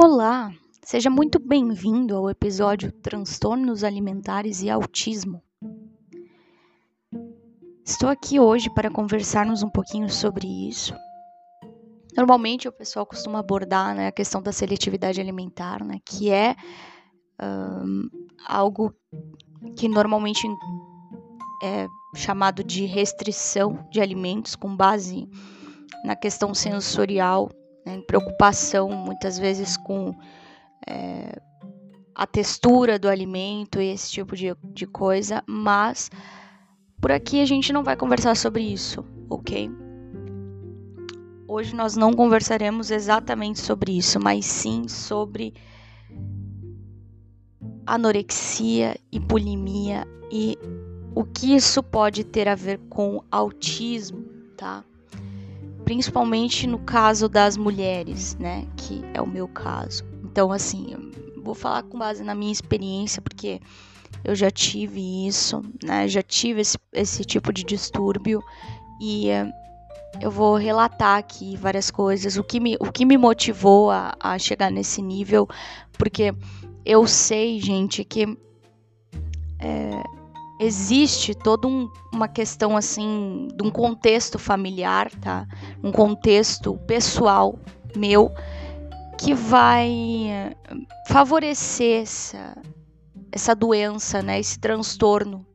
[0.00, 0.52] Olá,
[0.84, 5.42] seja muito bem-vindo ao episódio Transtornos Alimentares e Autismo.
[7.84, 10.94] Estou aqui hoje para conversarmos um pouquinho sobre isso.
[12.16, 16.54] Normalmente o pessoal costuma abordar né, a questão da seletividade alimentar, né, que é
[17.42, 18.08] um,
[18.46, 18.94] algo
[19.76, 20.46] que normalmente
[21.60, 25.28] é chamado de restrição de alimentos com base
[26.04, 27.50] na questão sensorial
[27.88, 30.14] né, preocupação muitas vezes com
[30.86, 31.40] é,
[32.14, 36.10] a textura do alimento e esse tipo de, de coisa, mas
[37.00, 39.70] por aqui a gente não vai conversar sobre isso, ok?
[41.46, 45.54] Hoje nós não conversaremos exatamente sobre isso, mas sim sobre
[47.86, 50.58] anorexia e bulimia e
[51.14, 54.24] o que isso pode ter a ver com autismo,
[54.58, 54.84] tá?
[55.88, 60.04] Principalmente no caso das mulheres, né, que é o meu caso.
[60.22, 60.94] Então, assim,
[61.42, 63.58] vou falar com base na minha experiência, porque
[64.22, 68.42] eu já tive isso, né, já tive esse, esse tipo de distúrbio
[69.00, 69.50] e uh,
[70.20, 74.38] eu vou relatar aqui várias coisas, o que me, o que me motivou a, a
[74.38, 75.48] chegar nesse nível,
[75.96, 76.34] porque
[76.84, 78.26] eu sei, gente, que
[79.58, 80.02] é,
[80.58, 85.46] existe toda um, uma questão assim de um contexto familiar, tá?
[85.82, 87.58] Um contexto pessoal
[87.96, 88.32] meu
[89.18, 90.54] que vai
[91.08, 92.56] favorecer essa,
[93.32, 94.38] essa doença, né?
[94.38, 95.46] Esse transtorno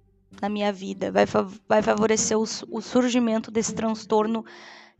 [0.42, 1.26] na minha vida, vai,
[1.70, 4.44] vai favorecer o, o surgimento desse transtorno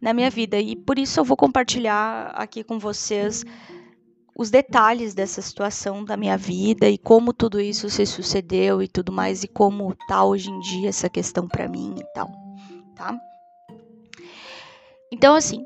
[0.02, 3.44] na minha vida e por isso eu vou compartilhar aqui com vocês
[4.36, 9.12] os detalhes dessa situação da minha vida e como tudo isso se sucedeu e tudo
[9.12, 12.31] mais e como tá hoje em dia essa questão para mim e tal,
[12.95, 13.16] tá?
[15.12, 15.64] Então assim,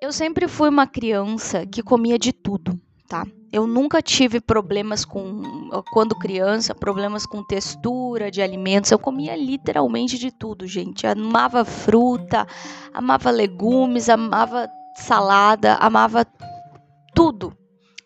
[0.00, 3.24] eu sempre fui uma criança que comia de tudo, tá?
[3.50, 5.42] Eu nunca tive problemas com
[5.90, 8.90] quando criança, problemas com textura de alimentos.
[8.90, 11.06] Eu comia literalmente de tudo, gente.
[11.06, 12.46] amava fruta,
[12.92, 16.26] amava legumes, amava salada, amava
[17.14, 17.56] tudo,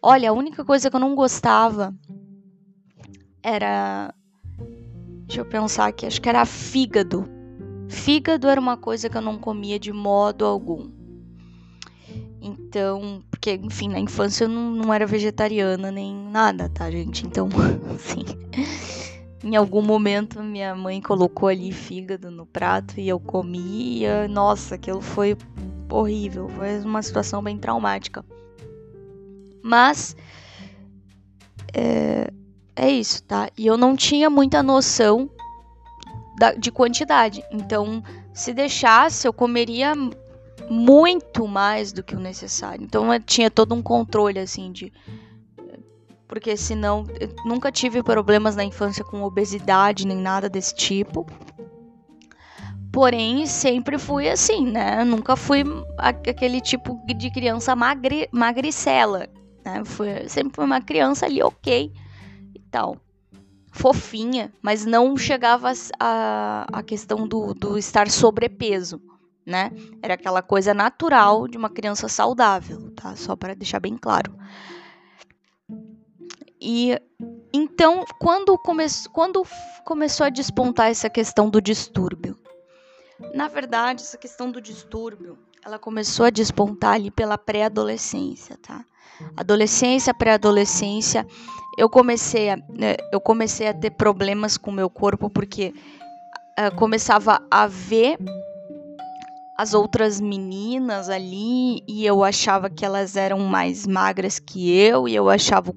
[0.05, 1.95] Olha, a única coisa que eu não gostava
[3.41, 4.13] era.
[5.27, 7.25] Deixa eu pensar aqui, acho que era fígado.
[7.89, 10.91] Fígado era uma coisa que eu não comia de modo algum.
[12.41, 17.25] Então, porque, enfim, na infância eu não, não era vegetariana nem nada, tá, gente?
[17.25, 17.49] Então,
[17.95, 18.25] assim.
[19.45, 24.27] Em algum momento minha mãe colocou ali fígado no prato e eu comia.
[24.27, 25.37] Nossa, aquilo foi
[25.89, 26.49] horrível.
[26.49, 28.25] Foi uma situação bem traumática.
[29.63, 30.17] Mas
[31.73, 32.31] é,
[32.77, 33.49] é isso, tá?
[33.57, 35.31] E eu não tinha muita noção
[36.39, 37.45] da, de quantidade.
[37.51, 38.03] Então,
[38.33, 39.93] se deixasse, eu comeria
[40.69, 42.85] muito mais do que o necessário.
[42.85, 44.93] Então, eu tinha todo um controle, assim, de.
[46.27, 51.27] Porque senão, eu nunca tive problemas na infância com obesidade nem nada desse tipo.
[52.91, 55.03] Porém, sempre fui assim, né?
[55.03, 55.63] nunca fui
[55.97, 59.29] aquele tipo de criança magre, magricela,
[59.65, 59.85] né?
[59.85, 61.93] Foi, sempre foi uma criança ali ok
[62.55, 62.97] e tal.
[63.71, 69.01] Fofinha, mas não chegava a, a questão do, do estar sobrepeso,
[69.47, 69.71] né?
[70.03, 73.17] Era aquela coisa natural de uma criança saudável, tá?
[73.17, 74.37] Só para deixar bem claro.
[76.61, 77.01] E
[77.53, 79.43] então, quando, come, quando
[79.85, 82.39] começou a despontar essa questão do distúrbio?
[83.35, 88.85] Na verdade, essa questão do distúrbio, ela começou a despontar ali pela pré-adolescência, tá?
[89.37, 91.27] Adolescência, pré-adolescência,
[91.79, 95.73] eu comecei a, né, eu comecei a ter problemas com o meu corpo porque
[96.59, 98.19] uh, começava a ver
[99.57, 105.15] as outras meninas ali e eu achava que elas eram mais magras que eu e
[105.15, 105.75] eu achava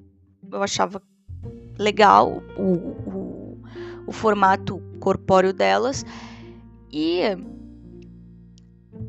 [0.51, 1.01] eu achava
[1.77, 3.63] legal o, o,
[4.07, 6.05] o formato corpóreo delas.
[6.91, 7.21] E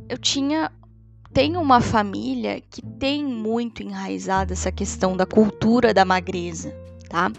[0.08, 0.72] eu tinha
[1.36, 6.74] tenho uma família que tem muito enraizada essa questão da cultura da magreza,
[7.10, 7.30] tá?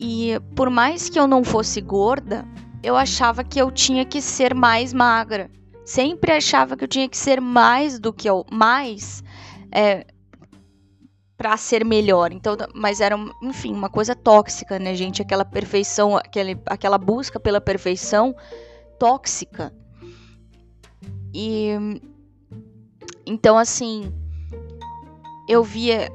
[0.00, 2.48] E por mais que eu não fosse gorda,
[2.82, 5.50] eu achava que eu tinha que ser mais magra.
[5.84, 8.46] Sempre achava que eu tinha que ser mais do que eu.
[8.50, 9.22] Mais.
[9.70, 10.06] É,
[11.36, 12.32] para ser melhor.
[12.32, 15.20] Então, mas era, enfim, uma coisa tóxica, né, gente?
[15.20, 18.34] Aquela perfeição, aquele, aquela busca pela perfeição
[18.98, 19.70] tóxica.
[21.34, 21.70] E
[23.26, 24.12] então assim,
[25.48, 26.10] eu via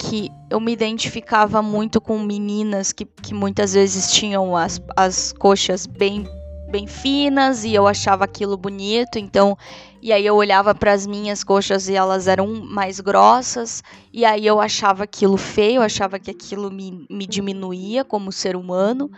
[0.00, 5.86] que eu me identificava muito com meninas que, que muitas vezes tinham as, as coxas
[5.86, 6.26] bem
[6.70, 9.58] bem finas e eu achava aquilo bonito, então
[10.00, 13.82] e aí eu olhava para as minhas coxas e elas eram mais grossas,
[14.12, 19.10] e aí eu achava aquilo feio, achava que aquilo me, me diminuía como ser humano,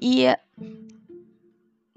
[0.00, 0.26] e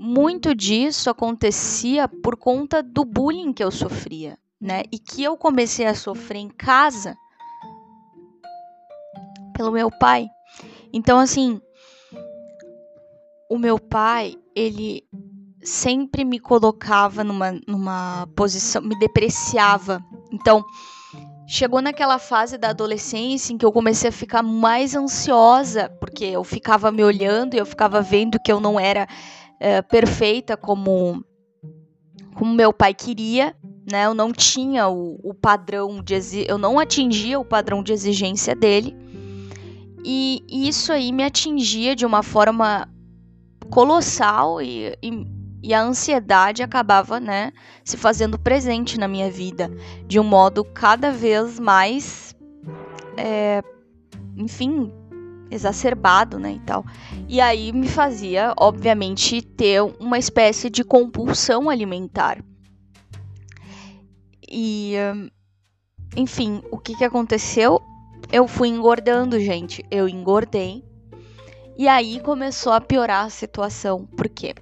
[0.05, 4.83] muito disso acontecia por conta do bullying que eu sofria, né?
[4.91, 7.15] E que eu comecei a sofrer em casa
[9.55, 10.27] pelo meu pai.
[10.91, 11.61] Então, assim,
[13.49, 15.07] o meu pai, ele
[15.63, 20.03] sempre me colocava numa, numa posição, me depreciava.
[20.33, 20.65] Então,
[21.47, 26.43] chegou naquela fase da adolescência em que eu comecei a ficar mais ansiosa, porque eu
[26.43, 29.07] ficava me olhando e eu ficava vendo que eu não era
[29.63, 31.23] é, perfeita como
[32.35, 33.55] como meu pai queria,
[33.89, 34.05] né?
[34.05, 36.15] Eu não tinha o, o padrão de
[36.47, 38.93] eu não atingia o padrão de exigência dele.
[40.03, 42.89] E isso aí me atingia de uma forma
[43.69, 45.25] colossal e, e
[45.65, 47.53] e a ansiedade acabava, né,
[47.85, 49.71] se fazendo presente na minha vida
[50.05, 52.35] de um modo cada vez mais,
[53.15, 53.63] é,
[54.35, 54.91] enfim,
[55.49, 56.85] exacerbado, né, e tal.
[57.27, 62.43] E aí me fazia, obviamente, ter uma espécie de compulsão alimentar.
[64.49, 64.93] E,
[66.15, 67.81] enfim, o que que aconteceu?
[68.31, 69.83] Eu fui engordando, gente.
[69.89, 70.83] Eu engordei.
[71.77, 74.05] E aí começou a piorar a situação.
[74.05, 74.53] Por quê?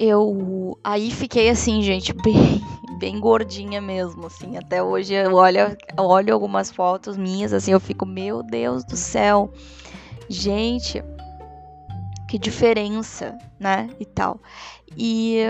[0.00, 2.62] Eu aí fiquei assim, gente, bem,
[2.98, 4.56] bem gordinha mesmo, assim.
[4.56, 9.52] Até hoje eu olho, olho algumas fotos minhas, assim, eu fico, meu Deus do céu,
[10.26, 11.04] gente,
[12.26, 13.90] que diferença, né?
[14.00, 14.40] E tal.
[14.96, 15.40] E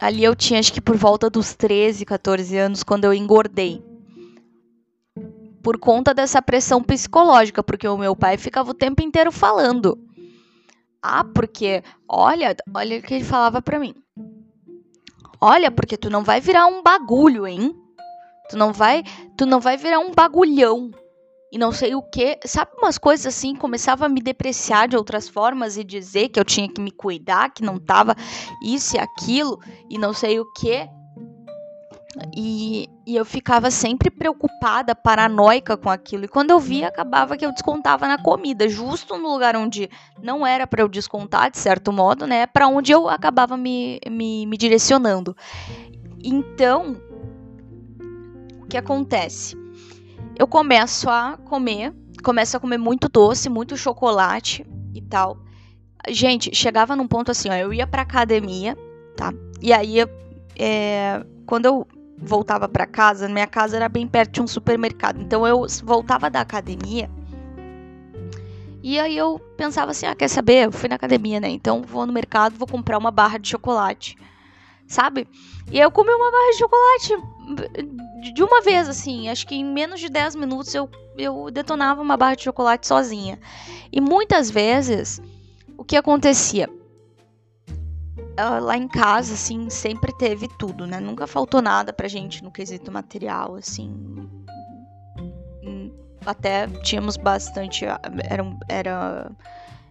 [0.00, 3.84] ali eu tinha, acho que por volta dos 13, 14 anos, quando eu engordei.
[5.60, 10.05] Por conta dessa pressão psicológica, porque o meu pai ficava o tempo inteiro falando
[11.06, 13.94] ah, porque olha, olha o que ele falava para mim.
[15.40, 17.72] Olha, porque tu não vai virar um bagulho, hein?
[18.50, 19.04] Tu não vai,
[19.36, 20.90] tu não vai virar um bagulhão.
[21.52, 25.28] E não sei o que, sabe umas coisas assim, começava a me depreciar de outras
[25.28, 28.16] formas e dizer que eu tinha que me cuidar, que não tava
[28.60, 30.88] isso e aquilo e não sei o que.
[32.36, 36.24] E, e eu ficava sempre preocupada, paranoica com aquilo.
[36.24, 39.88] E quando eu via, acabava que eu descontava na comida, justo no lugar onde
[40.20, 42.48] não era para eu descontar, de certo modo, né?
[42.48, 45.36] Para onde eu acabava me, me, me direcionando.
[46.22, 47.00] Então,
[48.60, 49.56] o que acontece?
[50.36, 51.94] Eu começo a comer,
[52.24, 55.38] começo a comer muito doce, muito chocolate e tal.
[56.08, 58.76] Gente, chegava num ponto assim, ó, eu ia pra academia,
[59.16, 59.32] tá?
[59.62, 59.98] E aí,
[60.58, 61.86] é, quando eu
[62.18, 65.20] voltava para casa, minha casa era bem perto de um supermercado.
[65.20, 67.10] Então eu voltava da academia.
[68.82, 70.66] E aí eu pensava assim: "Ah, quer saber?
[70.66, 71.48] Eu fui na academia, né?
[71.48, 74.16] Então vou no mercado, vou comprar uma barra de chocolate".
[74.86, 75.26] Sabe?
[75.70, 77.14] E eu comi uma barra de chocolate
[78.34, 82.16] de uma vez assim, acho que em menos de 10 minutos eu eu detonava uma
[82.16, 83.38] barra de chocolate sozinha.
[83.90, 85.20] E muitas vezes
[85.76, 86.68] o que acontecia?
[88.60, 91.00] Lá em casa, assim, sempre teve tudo, né?
[91.00, 93.90] Nunca faltou nada pra gente no quesito material, assim.
[95.62, 95.90] Hum,
[96.24, 97.84] até tínhamos bastante.
[97.84, 99.32] Era, era,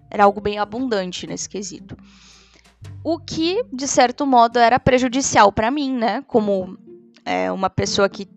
[0.09, 1.97] era algo bem abundante nesse quesito.
[3.03, 6.23] O que, de certo modo, era prejudicial para mim, né?
[6.27, 6.77] Como
[7.25, 8.27] é, uma pessoa que,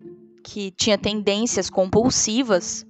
[0.43, 2.85] que tinha tendências compulsivas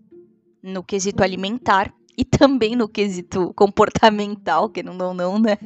[0.64, 5.58] no quesito alimentar e também no quesito comportamental, que não, não, não, né?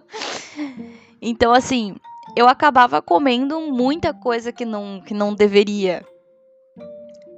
[1.20, 1.96] então, assim,
[2.36, 6.04] eu acabava comendo muita coisa que não, que não deveria.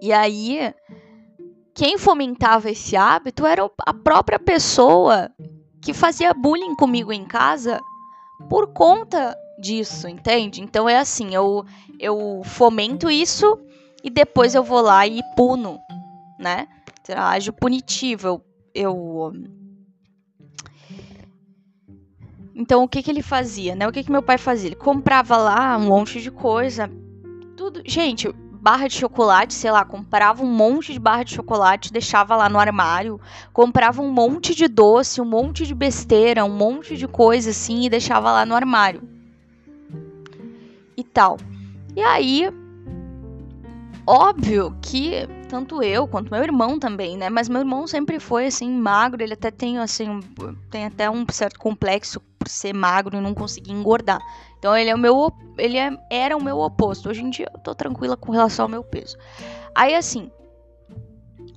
[0.01, 0.75] E aí,
[1.75, 5.31] quem fomentava esse hábito era a própria pessoa
[5.83, 7.81] que fazia bullying comigo em casa
[8.49, 10.63] por conta disso, entende?
[10.63, 11.65] Então é assim, eu,
[11.99, 13.59] eu fomento isso
[14.03, 15.79] e depois eu vou lá e puno,
[16.39, 16.67] né?
[17.15, 18.43] Ajo punitivo, eu,
[18.75, 19.33] eu
[22.59, 23.87] então, o que, que ele fazia, né?
[23.87, 24.69] O que, que meu pai fazia?
[24.69, 26.91] Ele comprava lá um monte de coisa.
[27.55, 27.83] Tudo.
[27.85, 32.49] Gente, barra de chocolate, sei lá, comprava um monte de barra de chocolate, deixava lá
[32.49, 33.21] no armário,
[33.53, 37.91] comprava um monte de doce, um monte de besteira, um monte de coisa assim e
[37.91, 39.03] deixava lá no armário.
[40.97, 41.37] E tal.
[41.95, 42.51] E aí,
[44.07, 47.29] óbvio que tanto eu quanto meu irmão também, né?
[47.29, 50.21] Mas meu irmão sempre foi assim magro, ele até tem assim, um,
[50.71, 54.21] tem até um certo complexo por ser magro e não conseguir engordar.
[54.59, 57.09] Então ele é o meu ele é, era o meu oposto.
[57.09, 59.17] Hoje em dia eu tô tranquila com relação ao meu peso.
[59.75, 60.31] Aí assim,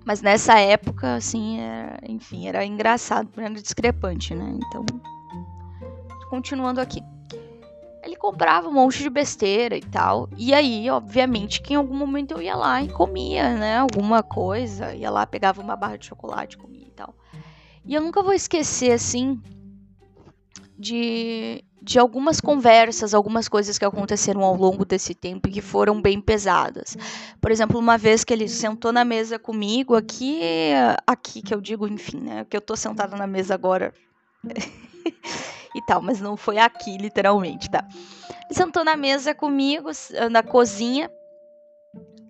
[0.05, 4.57] mas nessa época assim, era, enfim, era engraçado, era discrepante, né?
[4.67, 4.85] Então
[6.29, 7.01] continuando aqui.
[8.19, 10.29] Comprava um monte de besteira e tal.
[10.38, 13.77] E aí, obviamente, que em algum momento eu ia lá e comia, né?
[13.77, 14.93] Alguma coisa.
[14.93, 17.15] Ia lá, pegava uma barra de chocolate, comia e tal.
[17.85, 19.41] E eu nunca vou esquecer, assim,
[20.77, 26.01] de, de algumas conversas, algumas coisas que aconteceram ao longo desse tempo e que foram
[26.01, 26.97] bem pesadas.
[27.41, 30.41] Por exemplo, uma vez que ele sentou na mesa comigo, aqui,
[31.07, 32.45] aqui que eu digo, enfim, né?
[32.49, 33.93] Que eu tô sentada na mesa agora.
[35.75, 37.85] e tal, mas não foi aqui, literalmente, tá?
[38.45, 39.89] Ele sentou na mesa comigo,
[40.31, 41.09] na cozinha,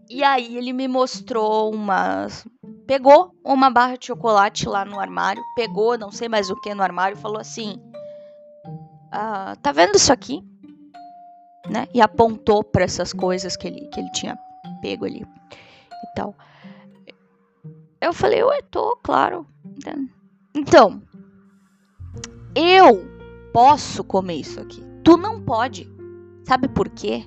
[0.09, 2.27] e aí ele me mostrou uma.
[2.87, 6.81] Pegou uma barra de chocolate lá no armário, pegou não sei mais o que no
[6.81, 7.79] armário falou assim:
[9.11, 10.43] ah, Tá vendo isso aqui?
[11.69, 11.87] Né?
[11.93, 14.35] E apontou para essas coisas que ele, que ele tinha
[14.81, 16.35] pego ali e tal.
[18.01, 19.45] Eu falei, ué, tô, claro.
[20.55, 21.01] Então,
[22.55, 23.07] eu
[23.53, 24.83] posso comer isso aqui.
[25.03, 25.91] Tu não pode.
[26.43, 27.25] Sabe por quê?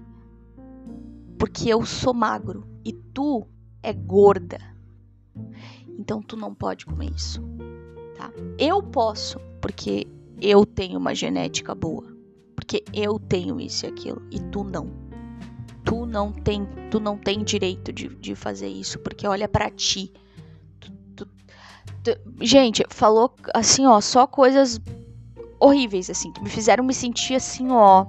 [1.38, 3.46] Porque eu sou magro e tu
[3.82, 4.58] é gorda.
[5.98, 7.42] Então tu não pode comer isso,
[8.16, 8.32] tá?
[8.58, 10.06] Eu posso, porque
[10.40, 12.12] eu tenho uma genética boa.
[12.54, 14.90] Porque eu tenho isso e aquilo e tu não.
[15.84, 20.12] Tu não tem, tu não tem direito de, de fazer isso, porque olha para ti.
[20.80, 21.28] Tu, tu,
[22.04, 24.80] tu, gente, falou assim, ó, só coisas
[25.62, 28.04] horríveis, assim, que me fizeram me sentir assim, ó.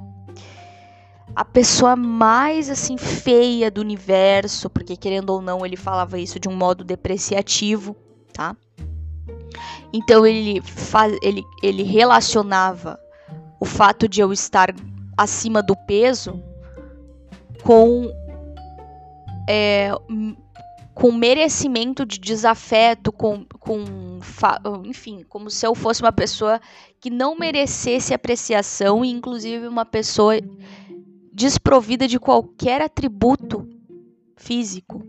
[1.35, 6.49] A pessoa mais assim feia do universo, porque querendo ou não, ele falava isso de
[6.49, 7.95] um modo depreciativo,
[8.33, 8.55] tá?
[9.91, 12.99] Então ele, faz, ele, ele relacionava
[13.59, 14.73] o fato de eu estar
[15.15, 16.41] acima do peso
[17.63, 18.11] com
[19.47, 19.91] é,
[20.93, 24.19] com merecimento de desafeto, com, com
[24.85, 26.61] enfim, como se eu fosse uma pessoa
[27.03, 30.35] que não merecesse apreciação e inclusive uma pessoa
[31.33, 33.67] desprovida de qualquer atributo
[34.37, 35.05] físico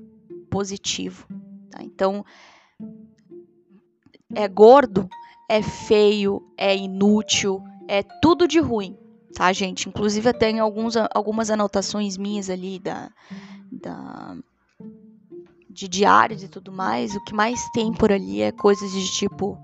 [0.50, 1.24] positivo.
[1.70, 1.84] Tá?
[1.84, 2.24] Então,
[4.34, 5.08] é gordo,
[5.48, 8.98] é feio, é inútil, é tudo de ruim,
[9.32, 9.88] tá, gente?
[9.88, 13.08] Inclusive, eu tenho alguns, algumas anotações minhas ali da,
[13.70, 14.36] da
[15.70, 19.56] de diários e tudo mais, o que mais tem por ali é coisas de tipo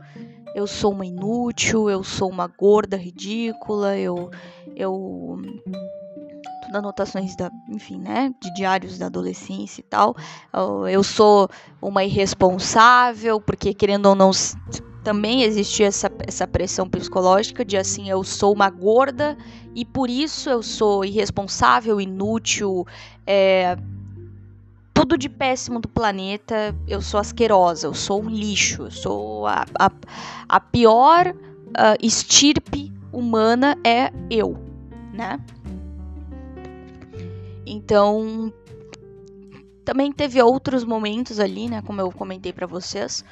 [0.54, 4.30] eu sou uma inútil, eu sou uma gorda ridícula, eu
[4.76, 5.38] eu
[6.62, 10.14] tudo anotações da, enfim, né, de diários da adolescência e tal.
[10.90, 11.48] Eu sou
[11.82, 14.30] uma irresponsável, porque querendo ou não
[15.02, 19.36] também existia essa, essa pressão psicológica de assim, eu sou uma gorda
[19.74, 22.86] e por isso eu sou irresponsável, inútil,
[23.26, 23.76] é,
[25.00, 29.64] tudo de péssimo do planeta, eu sou asquerosa, eu sou um lixo, eu sou a,
[29.78, 29.90] a,
[30.46, 34.58] a pior uh, estirpe humana é eu,
[35.14, 35.40] né?
[37.66, 38.52] Então,
[39.86, 43.24] também teve outros momentos ali, né, como eu comentei para vocês.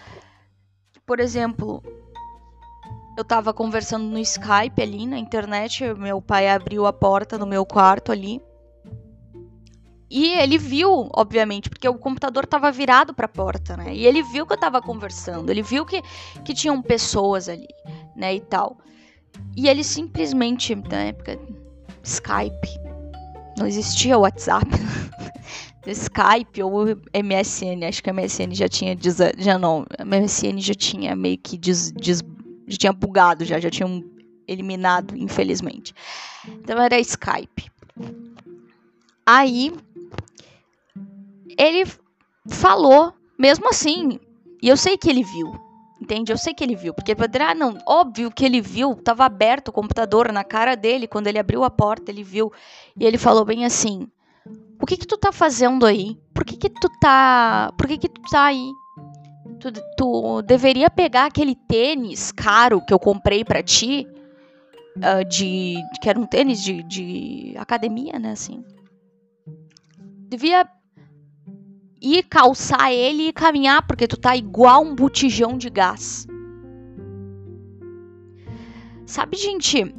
[1.04, 1.82] Por exemplo,
[3.18, 7.66] eu tava conversando no Skype ali na internet, meu pai abriu a porta do meu
[7.66, 8.40] quarto ali
[10.10, 13.94] e ele viu, obviamente, porque o computador estava virado para a porta, né?
[13.94, 16.02] E ele viu que eu estava conversando, ele viu que,
[16.44, 17.68] que tinham pessoas ali,
[18.16, 18.78] né, e tal.
[19.56, 21.38] E ele simplesmente, na época,
[22.02, 22.80] Skype,
[23.58, 24.66] não existia WhatsApp,
[25.86, 28.96] Skype ou MSN, acho que a MSN já tinha,
[29.38, 32.22] já não, a MSN já tinha meio que des, des,
[32.66, 34.02] já tinha bugado, já, já tinham
[34.46, 35.94] eliminado, infelizmente.
[36.46, 37.70] Então era Skype.
[39.26, 39.72] Aí
[41.58, 41.84] ele
[42.48, 44.20] falou, mesmo assim.
[44.62, 45.68] E eu sei que ele viu.
[46.00, 46.32] Entende?
[46.32, 46.94] Eu sei que ele viu.
[46.94, 48.94] Porque ah, não, óbvio que ele viu.
[48.94, 51.08] Tava aberto o computador na cara dele.
[51.08, 52.52] Quando ele abriu a porta, ele viu.
[52.96, 54.06] E ele falou bem assim:
[54.80, 56.16] O que que tu tá fazendo aí?
[56.32, 57.72] Por que que tu tá.
[57.76, 58.70] Por que que tu tá aí?
[59.58, 64.06] Tu, tu deveria pegar aquele tênis caro que eu comprei para ti.
[64.96, 65.82] Uh, de.
[66.00, 68.32] Que era um tênis de, de academia, né?
[68.32, 68.64] Assim.
[70.28, 70.68] Devia
[72.00, 76.26] ir calçar ele e caminhar, porque tu tá igual um botijão de gás.
[79.06, 79.94] Sabe, gente,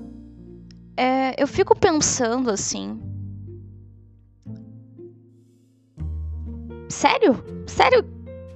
[0.95, 3.01] é, eu fico pensando assim.
[6.88, 7.43] Sério?
[7.65, 8.05] Sério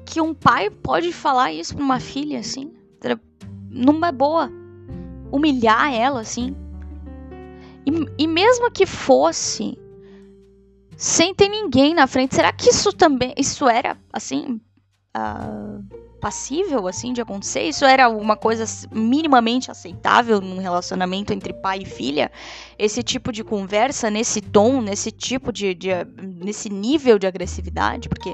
[0.05, 2.71] que um pai pode falar isso pra uma filha assim?
[3.67, 4.51] Numa boa.
[5.31, 6.55] Humilhar ela assim?
[7.83, 9.75] E, e mesmo que fosse
[10.97, 12.35] sem ter ninguém na frente.
[12.35, 14.59] Será que isso também, isso era assim,
[15.15, 15.83] uh,
[16.19, 17.63] passível assim de acontecer?
[17.63, 22.31] Isso era uma coisa minimamente aceitável num relacionamento entre pai e filha?
[22.79, 25.89] Esse tipo de conversa nesse tom, nesse tipo de, de
[26.21, 28.33] nesse nível de agressividade, porque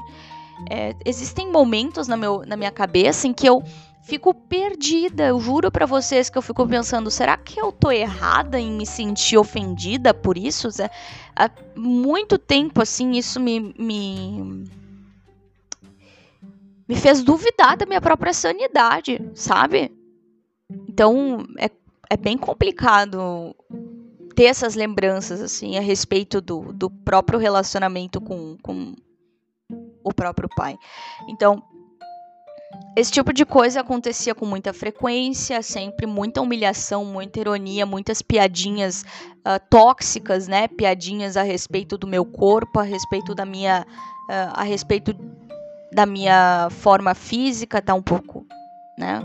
[0.70, 3.62] é, existem momentos na, meu, na minha cabeça em que eu
[4.02, 5.28] fico perdida.
[5.28, 8.86] Eu juro para vocês que eu fico pensando, será que eu tô errada em me
[8.86, 10.68] sentir ofendida por isso?
[11.34, 14.64] Há muito tempo assim isso me, me
[16.88, 19.92] me fez duvidar da minha própria sanidade, sabe?
[20.88, 21.70] Então é,
[22.10, 23.54] é bem complicado
[24.34, 28.94] ter essas lembranças assim a respeito do, do próprio relacionamento com, com
[30.02, 30.76] o próprio pai.
[31.28, 31.62] Então,
[32.96, 39.04] esse tipo de coisa acontecia com muita frequência, sempre muita humilhação, muita ironia, muitas piadinhas
[39.38, 40.68] uh, tóxicas, né?
[40.68, 43.86] Piadinhas a respeito do meu corpo, a respeito da minha,
[44.28, 45.14] uh, a respeito
[45.92, 48.46] da minha forma física, tá um pouco,
[48.98, 49.20] né?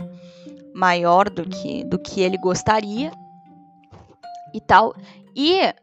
[0.74, 3.10] Maior do que do que ele gostaria
[4.54, 4.94] e tal.
[5.34, 5.74] E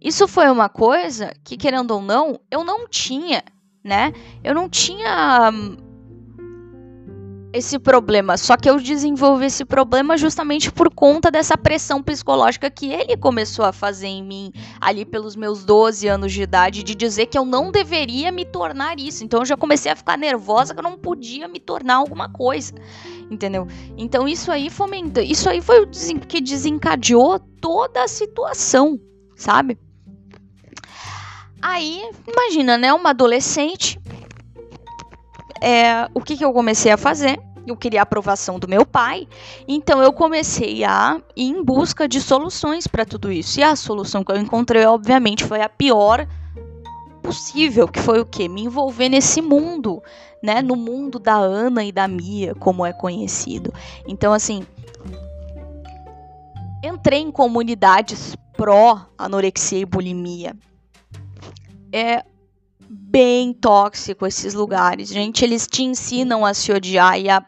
[0.00, 3.42] isso foi uma coisa que, querendo ou não, eu não tinha,
[3.82, 4.12] né?
[4.42, 5.76] Eu não tinha hum,
[7.56, 8.36] esse problema.
[8.36, 13.64] Só que eu desenvolvi esse problema justamente por conta dessa pressão psicológica que ele começou
[13.64, 17.44] a fazer em mim ali pelos meus 12 anos de idade, de dizer que eu
[17.44, 19.24] não deveria me tornar isso.
[19.24, 22.74] Então eu já comecei a ficar nervosa que eu não podia me tornar alguma coisa.
[23.30, 23.66] Entendeu?
[23.96, 25.90] Então isso aí fomenta, isso aí foi o
[26.28, 29.00] que desencadeou toda a situação,
[29.34, 29.78] sabe?
[31.60, 33.98] Aí, imagina, né, uma adolescente
[35.66, 37.40] é, o que, que eu comecei a fazer?
[37.66, 39.26] Eu queria a aprovação do meu pai,
[39.66, 43.58] então eu comecei a ir em busca de soluções para tudo isso.
[43.58, 46.24] E a solução que eu encontrei, obviamente, foi a pior
[47.20, 48.46] possível, que foi o quê?
[48.46, 50.00] Me envolver nesse mundo,
[50.40, 50.62] né?
[50.62, 53.74] No mundo da Ana e da Mia, como é conhecido.
[54.06, 54.64] Então, assim,
[56.84, 60.56] entrei em comunidades pró anorexia e bulimia.
[61.92, 62.24] É
[63.08, 65.08] bem tóxico esses lugares.
[65.08, 67.44] Gente, eles te ensinam a se odiar e a,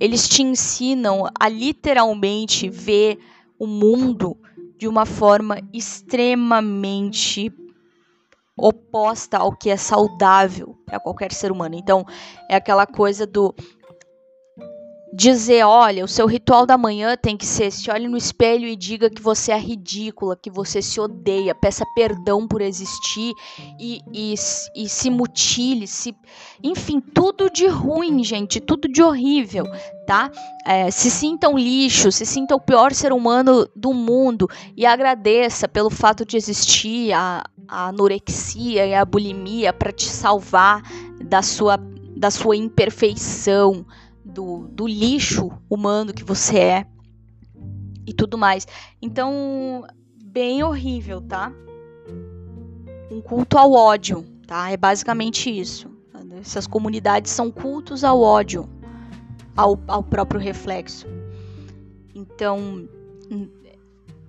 [0.00, 3.18] eles te ensinam a literalmente ver
[3.58, 4.36] o mundo
[4.78, 7.52] de uma forma extremamente
[8.58, 11.74] oposta ao que é saudável para qualquer ser humano.
[11.74, 12.04] Então,
[12.48, 13.54] é aquela coisa do
[15.12, 18.74] dizer, olha, o seu ritual da manhã tem que ser, se olhe no espelho e
[18.74, 23.32] diga que você é ridícula, que você se odeia, peça perdão por existir
[23.78, 24.34] e, e,
[24.74, 26.14] e se mutile, se,
[26.62, 29.64] enfim, tudo de ruim, gente, tudo de horrível,
[30.06, 30.30] tá?
[30.66, 35.68] É, se sinta um lixo, se sinta o pior ser humano do mundo e agradeça
[35.68, 40.82] pelo fato de existir a, a anorexia e a bulimia para te salvar
[41.24, 41.78] da sua,
[42.16, 43.86] da sua imperfeição,
[44.26, 46.86] do, do lixo humano que você é
[48.06, 48.66] e tudo mais.
[49.00, 49.86] Então,
[50.22, 51.52] bem horrível, tá?
[53.10, 54.70] Um culto ao ódio, tá?
[54.70, 55.90] É basicamente isso.
[56.40, 58.68] Essas comunidades são cultos ao ódio,
[59.56, 61.06] ao, ao próprio reflexo.
[62.14, 62.86] Então,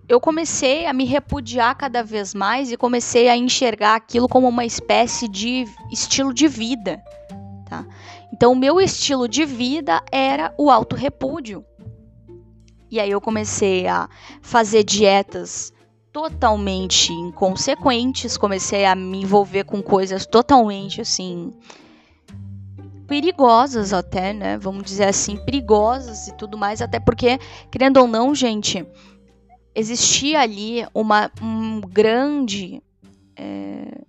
[0.07, 4.65] eu comecei a me repudiar cada vez mais e comecei a enxergar aquilo como uma
[4.65, 7.03] espécie de estilo de vida,
[7.69, 7.85] tá?
[8.37, 11.65] Então, o meu estilo de vida era o autorrepúdio.
[12.89, 14.07] E aí eu comecei a
[14.43, 15.73] fazer dietas
[16.13, 21.51] totalmente inconsequentes, comecei a me envolver com coisas totalmente assim
[23.07, 24.57] perigosas até, né?
[24.57, 27.39] Vamos dizer assim, perigosas e tudo mais, até porque,
[27.71, 28.85] querendo ou não, gente,
[29.73, 32.83] existia ali uma um grande
[33.35, 34.01] é,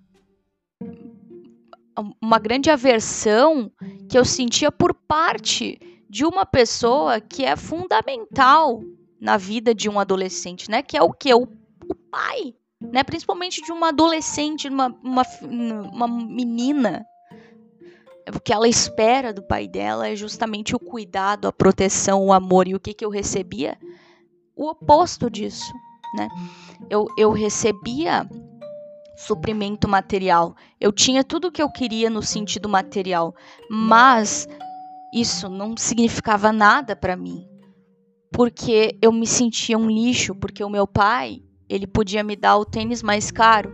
[2.21, 3.71] uma grande aversão
[4.09, 8.83] que eu sentia por parte de uma pessoa que é fundamental
[9.21, 10.83] na vida de um adolescente, né?
[10.83, 11.33] Que é o que?
[11.35, 13.03] O, o pai, né?
[13.03, 17.05] Principalmente de uma adolescente, uma, uma, uma menina.
[18.35, 22.69] O que ela espera do pai dela é justamente o cuidado, a proteção, o amor.
[22.69, 23.79] E o que, que eu recebia?
[24.55, 25.73] O oposto disso,
[26.15, 26.29] né?
[26.91, 28.29] Eu, eu recebia
[29.19, 30.55] suprimento material.
[30.81, 33.35] Eu tinha tudo o que eu queria no sentido material,
[33.69, 34.47] mas
[35.13, 37.45] isso não significava nada para mim,
[38.33, 42.65] porque eu me sentia um lixo, porque o meu pai, ele podia me dar o
[42.65, 43.73] tênis mais caro,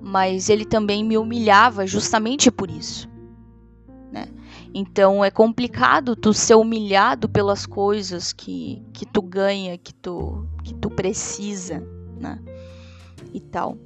[0.00, 3.08] mas ele também me humilhava justamente por isso,
[4.12, 4.28] né?
[4.72, 10.72] Então é complicado tu ser humilhado pelas coisas que, que tu ganha, que tu, que
[10.74, 11.84] tu precisa,
[12.20, 12.40] né?
[13.32, 13.76] E tal.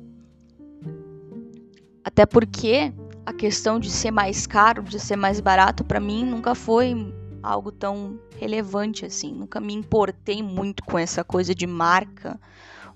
[2.18, 2.92] Até porque
[3.24, 7.70] a questão de ser mais caro, de ser mais barato, para mim nunca foi algo
[7.70, 9.32] tão relevante assim.
[9.32, 12.36] Nunca me importei muito com essa coisa de marca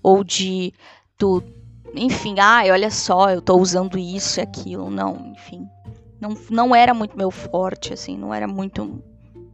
[0.02, 0.72] ou de
[1.16, 1.40] tu,
[1.94, 4.90] enfim, ai, olha só, eu tô usando isso e aquilo.
[4.90, 5.68] Não, enfim.
[6.20, 9.00] Não, não era muito meu forte, assim, não era muito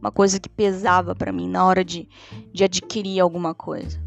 [0.01, 2.09] uma coisa que pesava para mim na hora de,
[2.51, 4.01] de adquirir alguma coisa.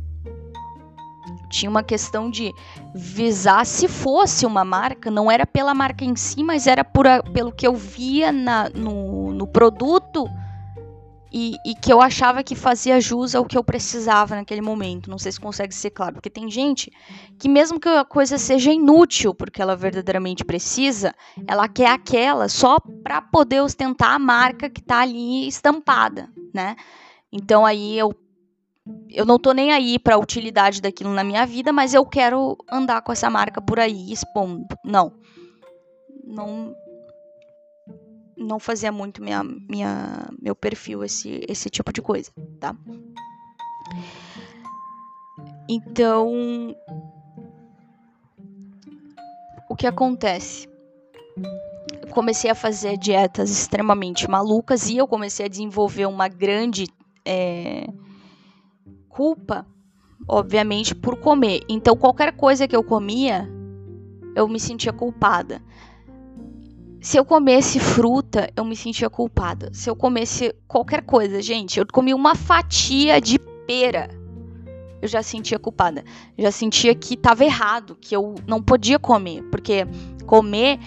[1.53, 2.51] Tinha uma questão de
[2.95, 7.53] visar, se fosse uma marca, não era pela marca em si, mas era por pelo
[7.53, 10.27] que eu via na, no, no produto
[11.31, 15.11] e, e, que eu achava que fazia jus ao que eu precisava naquele momento.
[15.11, 16.91] Não sei se consegue ser claro, porque tem gente
[17.39, 21.15] que, mesmo que a coisa seja inútil, porque ela verdadeiramente precisa,
[21.47, 26.77] ela quer aquela só para poder ostentar a marca que está ali estampada, né?
[27.33, 28.13] Então aí eu
[29.11, 32.57] eu não tô nem aí para a utilidade daquilo na minha vida, mas eu quero
[32.71, 34.67] andar com essa marca por aí expondo.
[34.85, 35.13] Não.
[36.25, 36.75] Não
[38.37, 42.75] não fazia muito minha, minha, meu perfil esse, esse tipo de coisa, tá?
[45.69, 46.75] Então,
[49.69, 50.69] o que acontece?
[52.03, 56.87] Eu comecei a fazer dietas extremamente malucas e eu comecei a desenvolver uma grande
[57.25, 57.87] é,
[59.13, 59.67] culpa,
[60.27, 61.61] obviamente, por comer.
[61.69, 63.49] Então, qualquer coisa que eu comia,
[64.35, 65.63] eu me sentia culpada.
[67.01, 69.71] Se eu comesse fruta, eu me sentia culpada.
[69.73, 74.09] Se eu comesse qualquer coisa, gente, eu comi uma fatia de pera,
[75.03, 76.05] eu já sentia culpada.
[76.39, 79.85] Já sentia que estava errado, que eu não podia comer, porque
[80.27, 80.79] comer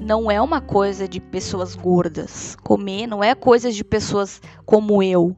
[0.00, 2.56] não é uma coisa de pessoas gordas.
[2.62, 5.36] Comer não é coisa de pessoas como eu,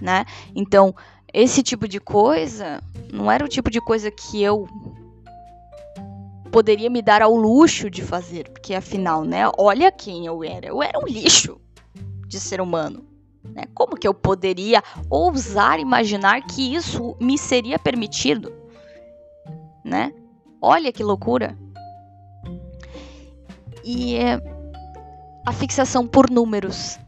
[0.00, 0.24] né?
[0.56, 0.94] Então,
[1.32, 4.66] esse tipo de coisa não era o tipo de coisa que eu
[6.50, 10.66] poderia me dar ao luxo de fazer, porque afinal, né, olha quem eu era.
[10.66, 11.60] Eu era um lixo
[12.26, 13.04] de ser humano.
[13.44, 13.64] Né?
[13.74, 18.52] Como que eu poderia ousar imaginar que isso me seria permitido?
[19.84, 20.12] Né?
[20.60, 21.56] Olha que loucura.
[23.82, 24.38] E é,
[25.46, 26.98] a fixação por números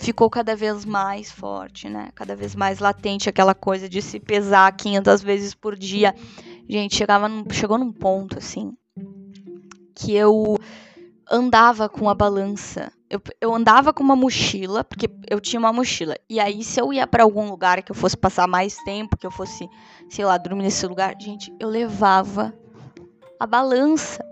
[0.00, 2.08] ficou cada vez mais forte, né?
[2.14, 6.14] Cada vez mais latente aquela coisa de se pesar 500 vezes por dia.
[6.68, 8.72] Gente, chegava num, chegou num ponto assim
[9.94, 10.56] que eu
[11.30, 12.90] andava com a balança.
[13.10, 16.16] Eu, eu andava com uma mochila, porque eu tinha uma mochila.
[16.28, 19.26] E aí, se eu ia para algum lugar que eu fosse passar mais tempo, que
[19.26, 19.68] eu fosse,
[20.08, 22.54] sei lá, dormir nesse lugar, gente, eu levava
[23.38, 24.24] a balança.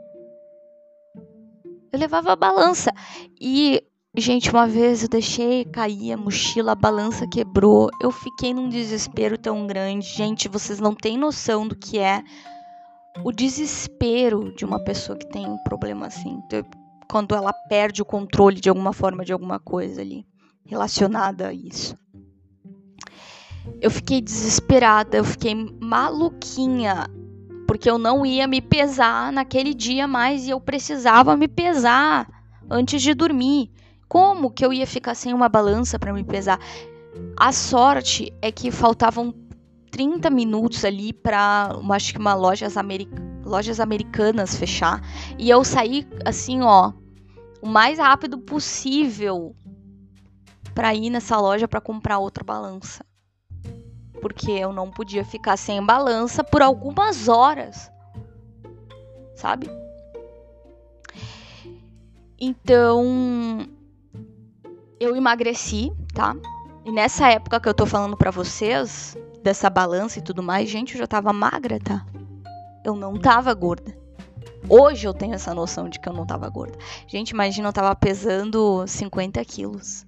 [1.92, 2.92] Eu levava a balança.
[3.40, 3.82] E,
[4.16, 7.90] gente, uma vez eu deixei cair a mochila, a balança quebrou.
[8.00, 10.06] Eu fiquei num desespero tão grande.
[10.06, 12.22] Gente, vocês não têm noção do que é
[13.24, 16.40] o desespero de uma pessoa que tem um problema assim,
[17.08, 20.26] quando ela perde o controle de alguma forma de alguma coisa ali
[20.64, 21.96] relacionada a isso.
[23.80, 27.06] Eu fiquei desesperada, eu fiquei maluquinha,
[27.66, 32.28] porque eu não ia me pesar naquele dia mais e eu precisava me pesar
[32.70, 33.70] antes de dormir.
[34.08, 36.58] Como que eu ia ficar sem uma balança para me pesar?
[37.36, 39.34] A sorte é que faltavam
[39.90, 43.10] 30 minutos ali para, acho que uma lojas, americ
[43.44, 45.02] lojas americanas fechar.
[45.38, 46.92] E eu saí assim, ó,
[47.62, 49.56] o mais rápido possível
[50.74, 53.04] para ir nessa loja para comprar outra balança.
[54.20, 57.90] Porque eu não podia ficar sem balança por algumas horas.
[59.34, 59.70] Sabe?
[62.38, 63.66] Então,
[65.00, 66.36] eu emagreci, tá?
[66.84, 70.94] E nessa época que eu tô falando para vocês, dessa balança e tudo mais, gente,
[70.94, 72.04] eu já tava magra, tá?
[72.84, 73.96] Eu não tava gorda.
[74.68, 76.76] Hoje eu tenho essa noção de que eu não tava gorda.
[77.06, 80.06] Gente, imagina, eu tava pesando 50 quilos.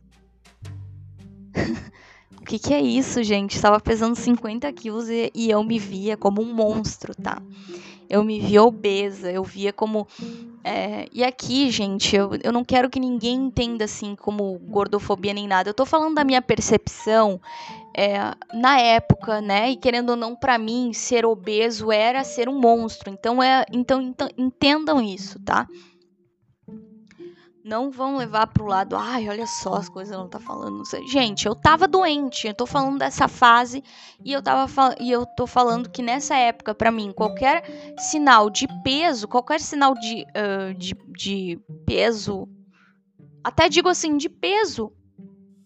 [2.41, 3.57] o que, que é isso, gente?
[3.57, 7.41] Eu tava pesando 50 quilos e, e eu me via como um monstro, tá?
[8.11, 10.07] Eu me via obesa, eu via como.
[10.65, 11.07] É...
[11.13, 15.71] e aqui, gente, eu, eu não quero que ninguém entenda assim como gordofobia nem nada.
[15.71, 17.41] Eu tô falando da minha percepção
[17.97, 18.19] é,
[18.53, 19.71] na época, né?
[19.71, 23.11] E querendo ou não, para mim, ser obeso era ser um monstro.
[23.11, 25.67] Então, é, então, então entendam isso, tá?
[27.63, 30.83] Não vão levar pro lado, ai, olha só as coisas que ela tá falando.
[31.07, 33.85] Gente, eu tava doente, eu tô falando dessa fase
[34.25, 37.63] e eu tava e eu tô falando que nessa época, para mim, qualquer
[37.99, 42.49] sinal de peso, qualquer sinal de, uh, de, de peso,
[43.45, 44.91] até digo assim, de peso,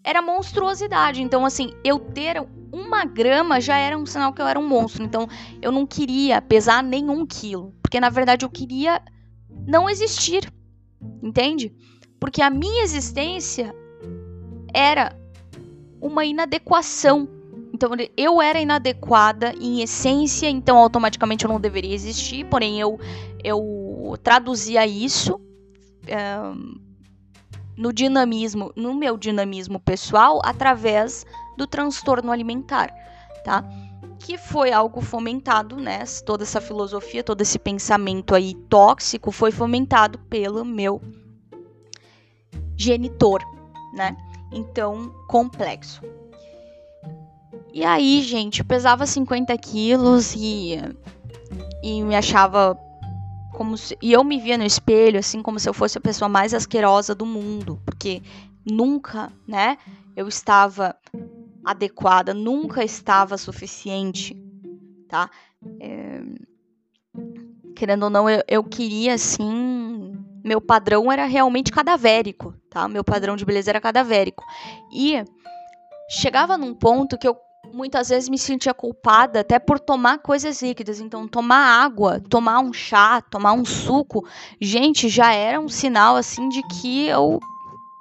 [0.02, 1.22] era monstruosidade.
[1.22, 5.04] Então, assim, eu ter uma grama já era um sinal que eu era um monstro.
[5.04, 5.28] Então,
[5.62, 7.72] eu não queria pesar nenhum quilo.
[7.80, 9.00] Porque, na verdade, eu queria
[9.66, 10.52] não existir.
[11.22, 11.72] Entende?
[12.18, 13.74] Porque a minha existência
[14.72, 15.16] era
[16.00, 17.28] uma inadequação.
[17.72, 23.00] Então eu era inadequada em essência, então automaticamente eu não deveria existir, porém eu,
[23.42, 25.40] eu traduzia isso
[27.76, 32.94] no dinamismo, no meu dinamismo pessoal, através do transtorno alimentar,
[33.44, 33.64] tá?
[34.24, 36.02] Que foi algo fomentado, né?
[36.24, 40.98] Toda essa filosofia, todo esse pensamento aí tóxico foi fomentado pelo meu
[42.74, 43.42] genitor,
[43.92, 44.16] né?
[44.50, 46.00] Então, complexo.
[47.70, 50.78] E aí, gente, eu pesava 50 quilos e,
[51.82, 52.78] e me achava
[53.52, 56.30] como se, e eu me via no espelho assim como se eu fosse a pessoa
[56.30, 58.22] mais asquerosa do mundo, porque
[58.64, 59.76] nunca, né,
[60.16, 60.96] eu estava
[61.64, 64.36] adequada, nunca estava suficiente,
[65.08, 65.30] tá?
[65.80, 66.22] É,
[67.74, 72.88] querendo ou não, eu, eu queria assim, meu padrão era realmente cadavérico, tá?
[72.88, 74.44] Meu padrão de beleza era cadavérico.
[74.92, 75.24] E
[76.08, 77.36] chegava num ponto que eu
[77.72, 81.00] muitas vezes me sentia culpada até por tomar coisas líquidas.
[81.00, 84.24] Então, tomar água, tomar um chá, tomar um suco,
[84.60, 87.40] gente, já era um sinal assim de que eu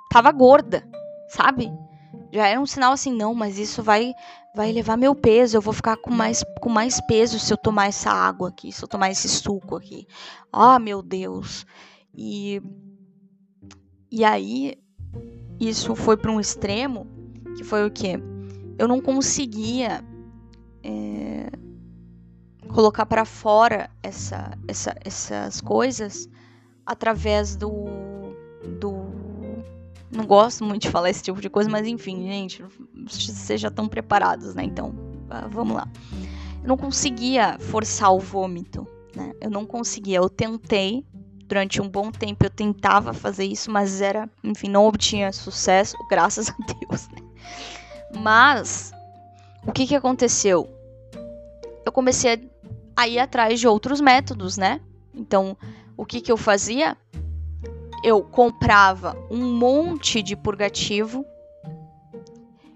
[0.10, 0.88] tava gorda,
[1.30, 1.71] sabe?
[2.34, 4.13] Já era um sinal assim, não, mas isso vai
[4.56, 7.88] vai levar meu peso, eu vou ficar com mais com mais peso se eu tomar
[7.88, 10.08] essa água aqui, se eu tomar esse suco aqui.
[10.52, 11.65] Ah, oh, meu Deus.
[12.13, 12.62] E
[14.12, 14.78] e aí
[15.60, 17.08] isso foi para um extremo
[17.56, 18.19] que foi o quê?
[18.78, 20.04] eu não conseguia
[20.84, 21.50] é,
[22.69, 26.30] colocar para fora essa, essa, essas coisas
[26.86, 27.72] através do,
[28.80, 29.03] do.
[30.15, 32.63] Não gosto muito de falar esse tipo de coisa, mas enfim, gente,
[33.08, 34.63] vocês já estão preparados, né?
[34.63, 34.93] Então,
[35.30, 35.88] ah, vamos lá.
[36.62, 39.34] Eu não conseguia forçar o vômito, né?
[39.41, 40.17] Eu não conseguia.
[40.17, 41.04] Eu tentei,
[41.47, 46.49] durante um bom tempo eu tentava fazer isso, mas era, enfim, não obtinha sucesso, graças
[46.49, 47.17] a Deus, né?
[48.19, 48.93] Mas
[49.65, 50.69] o que que aconteceu?
[51.86, 52.49] Eu comecei
[52.95, 54.80] a ir atrás de outros métodos, né?
[55.13, 55.58] Então,
[55.97, 56.95] o que que eu fazia?
[58.04, 61.26] Eu comprava um monte de purgativo.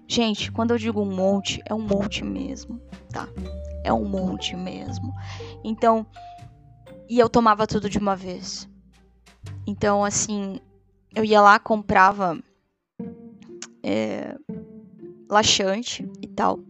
[0.06, 3.28] Gente, quando eu digo um monte, é um monte mesmo, tá?
[3.84, 5.14] É um monte mesmo.
[5.62, 6.06] Então,
[7.08, 8.68] e eu tomava tudo de uma vez.
[9.66, 10.60] Então, assim,
[11.14, 12.38] eu ia lá, comprava
[13.82, 14.34] é,
[15.28, 16.60] laxante e tal.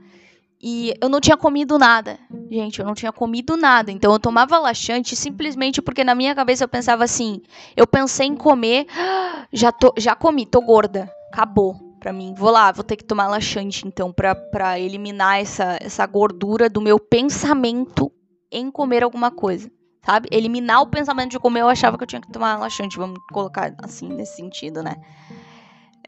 [0.61, 2.19] E eu não tinha comido nada.
[2.51, 3.93] Gente, eu não tinha comido nada.
[3.93, 7.41] Então eu tomava laxante simplesmente porque na minha cabeça eu pensava assim:
[7.77, 8.87] eu pensei em comer,
[9.53, 11.13] já, tô, já comi, tô gorda.
[11.33, 12.35] Acabou pra mim.
[12.37, 16.81] Vou lá, vou ter que tomar laxante então pra, pra eliminar essa, essa gordura do
[16.81, 18.11] meu pensamento
[18.51, 19.71] em comer alguma coisa.
[20.05, 20.29] Sabe?
[20.33, 22.97] Eliminar o pensamento de comer, eu achava que eu tinha que tomar laxante.
[22.97, 24.97] Vamos colocar assim, nesse sentido, né?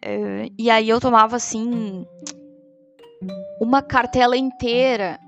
[0.03, 2.07] É, e aí eu tomava assim
[3.61, 5.19] uma cartela inteira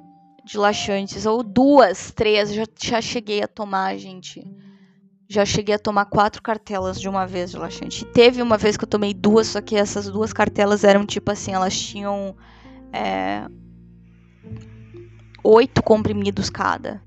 [0.45, 4.45] de laxantes, ou duas, três, já, já cheguei a tomar, gente.
[5.29, 8.05] Já cheguei a tomar quatro cartelas de uma vez de laxante.
[8.07, 11.53] Teve uma vez que eu tomei duas, só que essas duas cartelas eram tipo assim,
[11.53, 12.37] elas tinham
[12.93, 13.47] é,
[15.43, 17.03] oito comprimidos cada.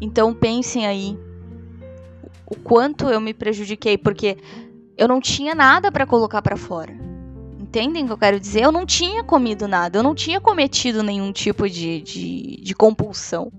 [0.00, 1.18] Então pensem aí
[2.46, 4.36] o quanto eu me prejudiquei, porque
[4.96, 7.09] eu não tinha nada para colocar para fora.
[7.70, 8.64] Entendem o que eu quero dizer?
[8.64, 13.52] Eu não tinha comido nada, eu não tinha cometido nenhum tipo de, de, de compulsão.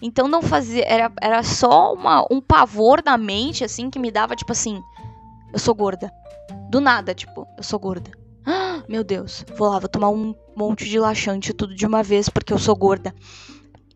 [0.00, 0.84] Então não fazia.
[0.84, 4.80] Era, era só uma, um pavor na mente, assim, que me dava, tipo assim,
[5.52, 6.12] eu sou gorda.
[6.70, 8.08] Do nada, tipo, eu sou gorda.
[8.46, 12.28] Ah, meu Deus, vou lá, vou tomar um monte de laxante tudo de uma vez
[12.28, 13.12] porque eu sou gorda.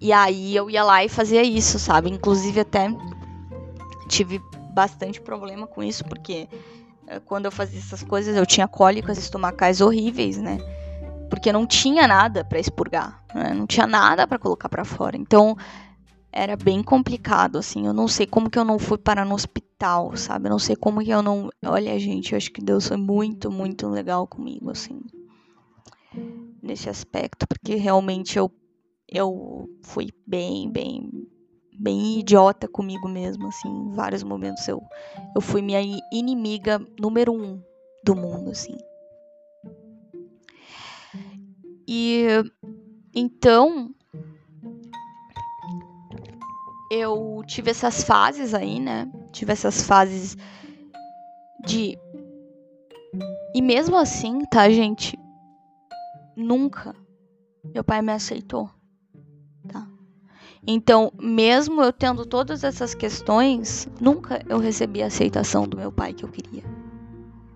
[0.00, 2.10] E aí eu ia lá e fazia isso, sabe?
[2.10, 2.88] Inclusive até
[4.08, 4.40] tive
[4.74, 6.48] bastante problema com isso, porque
[7.18, 10.58] quando eu fazia essas coisas, eu tinha cólicas estomacais horríveis, né?
[11.28, 13.52] Porque não tinha nada para expurgar, né?
[13.54, 15.16] não tinha nada para colocar para fora.
[15.16, 15.56] Então,
[16.32, 17.86] era bem complicado, assim.
[17.86, 20.46] Eu não sei como que eu não fui parar no hospital, sabe?
[20.46, 21.50] Eu não sei como que eu não.
[21.64, 25.00] Olha, gente, eu acho que Deus foi muito, muito legal comigo, assim.
[26.62, 28.50] Nesse aspecto, porque realmente eu,
[29.08, 31.10] eu fui bem, bem,
[31.80, 34.82] bem idiota comigo mesmo, assim, em vários momentos eu,
[35.34, 35.80] eu fui minha
[36.12, 37.62] inimiga número um
[38.04, 38.76] do mundo, assim.
[41.88, 42.26] E
[43.14, 43.94] então
[46.90, 49.10] eu tive essas fases aí, né?
[49.32, 50.36] Tive essas fases
[51.64, 51.98] de
[53.54, 55.18] e mesmo assim, tá, gente?
[56.36, 56.94] Nunca
[57.64, 58.70] meu pai me aceitou.
[60.66, 66.12] Então, mesmo eu tendo todas essas questões, nunca eu recebi a aceitação do meu pai
[66.12, 66.62] que eu queria,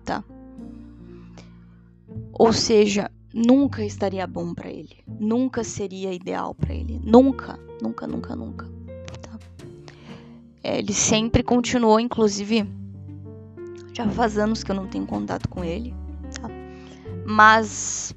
[0.03, 0.23] tá?
[2.33, 8.35] Ou seja, nunca estaria bom para ele, nunca seria ideal para ele, nunca, nunca, nunca,
[8.35, 8.65] nunca.
[9.21, 9.37] Tá?
[10.63, 12.67] É, ele sempre continuou, inclusive,
[13.93, 15.93] já faz anos que eu não tenho contato com ele,
[16.41, 16.49] tá?
[17.25, 18.15] mas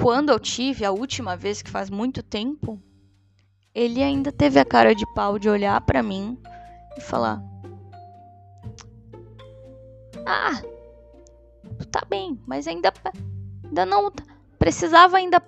[0.00, 2.80] quando eu tive a última vez, que faz muito tempo,
[3.74, 6.38] ele ainda teve a cara de pau de olhar para mim
[6.96, 7.42] e falar:
[10.26, 10.60] Ah,
[11.90, 12.92] tá bem, mas ainda,
[13.64, 14.10] ainda não
[14.58, 15.42] precisava ainda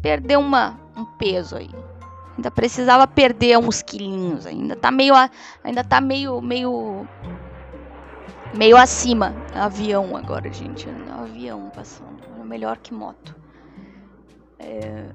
[0.00, 1.70] perder uma, um peso aí.
[2.36, 5.12] Ainda precisava perder uns quilinhos, ainda tá meio
[5.62, 7.06] ainda tá meio meio
[8.54, 9.34] meio acima.
[9.52, 13.39] Avião agora, gente, avião passando, é melhor que moto.
[14.60, 15.08] É...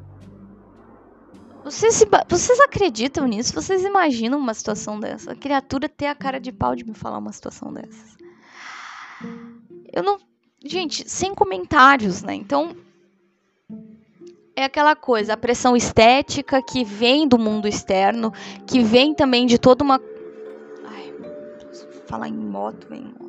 [1.63, 3.53] Vocês, vocês acreditam nisso?
[3.53, 5.31] Vocês imaginam uma situação dessa?
[5.31, 8.15] A criatura ter a cara de pau de me falar uma situação dessas?
[9.91, 10.19] Eu não.
[10.63, 12.33] Gente, sem comentários, né?
[12.35, 12.75] Então.
[14.57, 18.31] É aquela coisa, a pressão estética que vem do mundo externo,
[18.65, 19.99] que vem também de toda uma.
[20.85, 21.13] Ai,
[22.07, 23.24] falar em moto, em moto.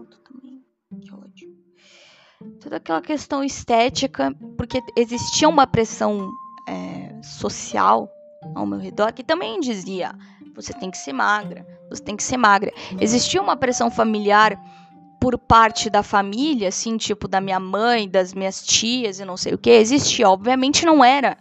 [2.67, 6.33] Toda aquela questão estética, porque existia uma pressão
[6.69, 8.11] é, social
[8.57, 10.13] ao meu redor que também dizia:
[10.53, 12.73] você tem que ser magra, você tem que ser magra.
[13.01, 14.61] Existia uma pressão familiar
[15.21, 19.55] por parte da família, assim, tipo da minha mãe, das minhas tias e não sei
[19.55, 20.29] o que, existia.
[20.29, 21.39] Obviamente não era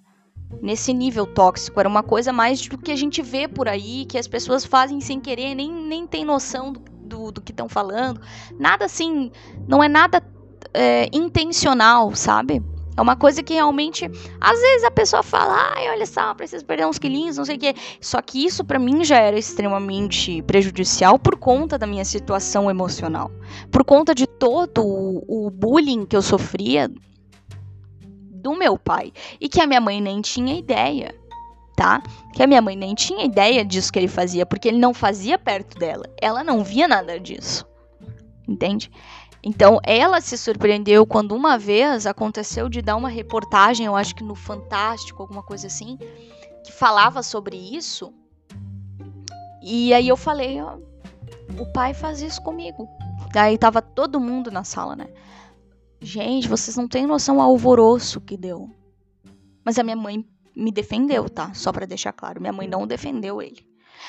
[0.61, 4.19] nesse nível tóxico, era uma coisa mais do que a gente vê por aí, que
[4.19, 8.21] as pessoas fazem sem querer, nem, nem tem noção do, do, do que estão falando.
[8.59, 9.31] Nada assim,
[9.67, 10.21] não é nada
[10.75, 12.61] é, intencional, sabe?
[12.97, 14.09] É uma coisa que realmente,
[14.39, 17.59] às vezes a pessoa fala, ai, olha só, preciso perder uns quilinhos, não sei o
[17.59, 17.75] quê.
[17.99, 23.29] Só que isso para mim já era extremamente prejudicial por conta da minha situação emocional.
[23.69, 26.89] Por conta de todo o, o bullying que eu sofria
[28.45, 29.11] do meu pai.
[29.41, 31.13] E que a minha mãe nem tinha ideia,
[31.75, 32.01] tá?
[32.33, 35.37] Que a minha mãe nem tinha ideia disso que ele fazia, porque ele não fazia
[35.37, 36.05] perto dela.
[36.21, 37.65] Ela não via nada disso.
[38.47, 38.89] Entende?
[39.45, 44.23] Então, ela se surpreendeu quando uma vez aconteceu de dar uma reportagem, eu acho que
[44.23, 45.99] no Fantástico, alguma coisa assim,
[46.63, 48.11] que falava sobre isso.
[49.61, 50.77] E aí eu falei, ó,
[51.59, 52.89] o pai faz isso comigo.
[53.31, 55.07] Daí tava todo mundo na sala, né?
[56.01, 58.69] Gente, vocês não têm noção o alvoroço que deu.
[59.63, 61.53] Mas a minha mãe me defendeu, tá?
[61.53, 63.64] Só para deixar claro, minha mãe não defendeu ele.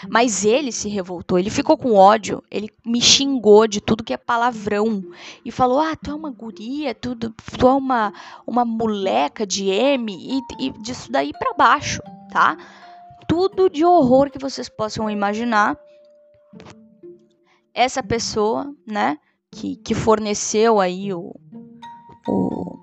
[0.09, 4.17] Mas ele se revoltou, ele ficou com ódio, ele me xingou de tudo que é
[4.17, 5.03] palavrão.
[5.45, 8.13] E falou: Ah, tu é uma guria, tu, tu é uma,
[8.47, 12.57] uma moleca de M, e, e disso daí para baixo, tá?
[13.29, 15.77] Tudo de horror que vocês possam imaginar.
[17.75, 19.19] Essa pessoa, né,
[19.51, 21.35] que, que forneceu aí o,
[22.27, 22.79] o,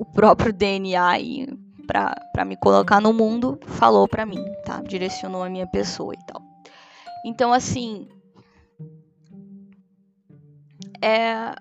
[0.00, 1.46] o próprio DNA aí
[1.92, 4.80] para me colocar no mundo, falou para mim, tá?
[4.80, 6.42] Direcionou a minha pessoa e tal.
[7.24, 8.08] Então, assim.
[11.02, 11.54] É,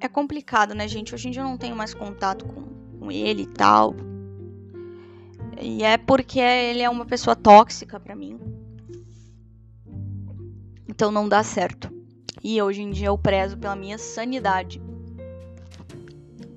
[0.00, 1.14] é complicado, né, gente?
[1.14, 3.94] Hoje em dia eu não tenho mais contato com, com ele e tal.
[5.60, 8.40] E é porque ele é uma pessoa tóxica para mim.
[10.88, 11.92] Então não dá certo.
[12.42, 14.80] E hoje em dia eu prezo pela minha sanidade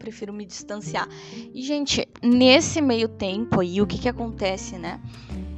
[0.05, 1.07] prefiro me distanciar.
[1.53, 5.01] E, gente, nesse meio tempo aí, o que que acontece, né?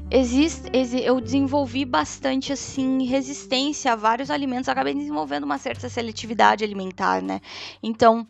[0.10, 0.72] Existe,
[1.04, 7.42] eu desenvolvi bastante assim resistência a vários alimentos, acabei desenvolvendo uma certa seletividade alimentar, né?
[7.84, 8.26] Então,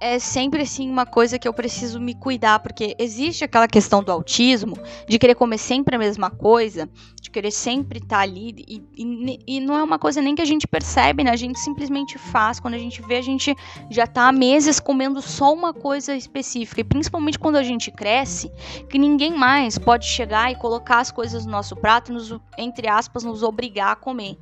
[0.00, 4.12] é sempre assim uma coisa que eu preciso me cuidar, porque existe aquela questão do
[4.12, 4.76] autismo,
[5.08, 6.88] de querer comer sempre a mesma coisa,
[7.20, 10.42] de querer sempre estar tá ali, e, e, e, não é uma coisa nem que
[10.42, 11.30] a gente percebe, né?
[11.30, 13.54] A gente simplesmente faz, quando a gente vê, a gente
[13.90, 18.50] já tá há meses comendo só uma coisa específica, e principalmente quando a gente cresce,
[18.88, 22.88] que ninguém mais pode chegar e colocar as coisas no nosso prato e nos, entre
[22.88, 24.38] aspas, nos obrigar a comer.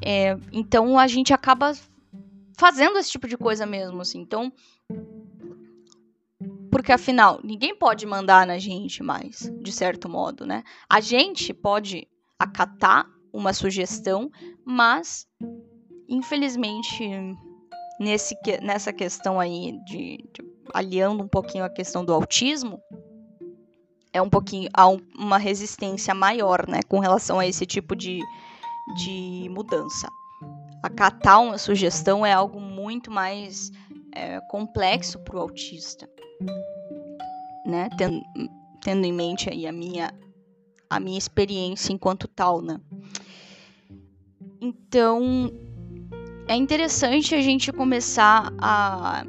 [0.00, 1.72] É, então a gente acaba
[2.62, 4.20] fazendo esse tipo de coisa mesmo, assim.
[4.20, 4.52] Então,
[6.70, 10.62] porque afinal, ninguém pode mandar na gente mais, de certo modo, né?
[10.88, 12.06] A gente pode
[12.38, 14.30] acatar uma sugestão,
[14.64, 15.26] mas
[16.08, 17.04] infelizmente
[17.98, 22.80] nesse, nessa questão aí de, de aliando um pouquinho a questão do autismo,
[24.12, 28.20] é um pouquinho há um, uma resistência maior, né, com relação a esse tipo de,
[28.98, 30.08] de mudança
[30.82, 33.70] acatar uma sugestão é algo muito mais
[34.14, 36.08] é, complexo para o autista,
[37.64, 37.88] né?
[37.96, 38.22] Tendo,
[38.82, 40.12] tendo em mente aí a minha
[40.90, 42.78] a minha experiência enquanto tal, né?
[44.60, 45.50] Então,
[46.46, 49.24] é interessante a gente começar a,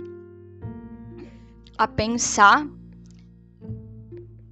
[1.78, 2.68] a pensar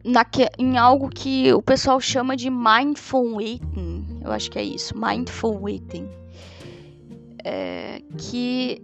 [0.05, 4.21] naque, em algo que o pessoal chama de mindful eating.
[4.23, 6.07] Eu acho que é isso, mindful eating.
[7.43, 8.81] É, que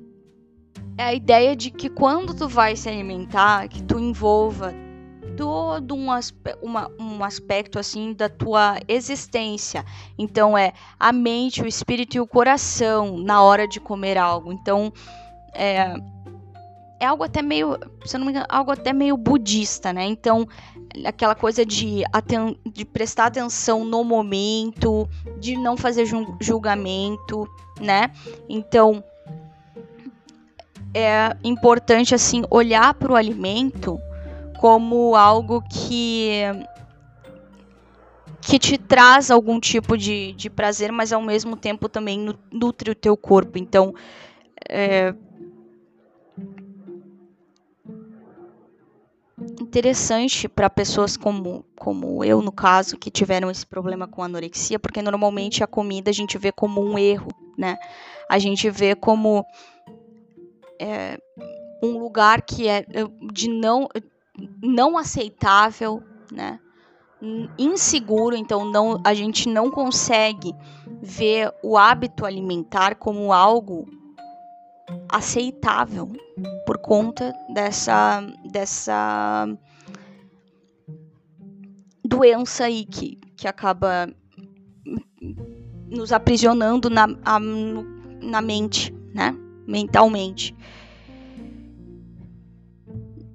[0.98, 4.74] é a ideia de que quando tu vai se alimentar, que tu envolva
[5.36, 6.08] todo um,
[6.62, 9.86] uma, um aspecto assim da tua existência.
[10.18, 14.52] Então é a mente, o espírito e o coração na hora de comer algo.
[14.52, 14.92] Então
[15.54, 15.94] é,
[17.00, 20.06] é algo até meio, se não me engano, algo até meio budista, né?
[20.06, 20.48] Então
[21.06, 22.04] aquela coisa de,
[22.72, 25.08] de prestar atenção no momento,
[25.40, 26.06] de não fazer
[26.42, 27.48] julgamento,
[27.80, 28.12] né?
[28.50, 29.04] Então
[30.94, 34.00] é importante assim olhar para o alimento
[34.60, 36.42] como algo que
[38.42, 42.96] que te traz algum tipo de, de prazer, mas ao mesmo tempo também nutre o
[42.96, 43.58] teu corpo.
[43.58, 43.94] Então,
[44.70, 45.14] é
[49.68, 55.02] interessante para pessoas como, como eu, no caso, que tiveram esse problema com anorexia, porque
[55.02, 57.78] normalmente a comida a gente vê como um erro, né?
[58.30, 59.46] A gente vê como
[60.80, 61.18] é,
[61.84, 62.86] um lugar que é
[63.34, 63.88] de não
[64.62, 66.02] não aceitável,
[66.32, 66.60] né?
[67.58, 70.54] inseguro, então não, a gente não consegue
[71.02, 73.88] ver o hábito alimentar como algo
[75.10, 76.12] aceitável
[76.66, 78.22] por conta dessa
[78.52, 79.48] dessa
[82.06, 84.10] doença aí que, que acaba
[85.90, 89.36] nos aprisionando na, a, na mente, né?
[89.68, 90.56] Mentalmente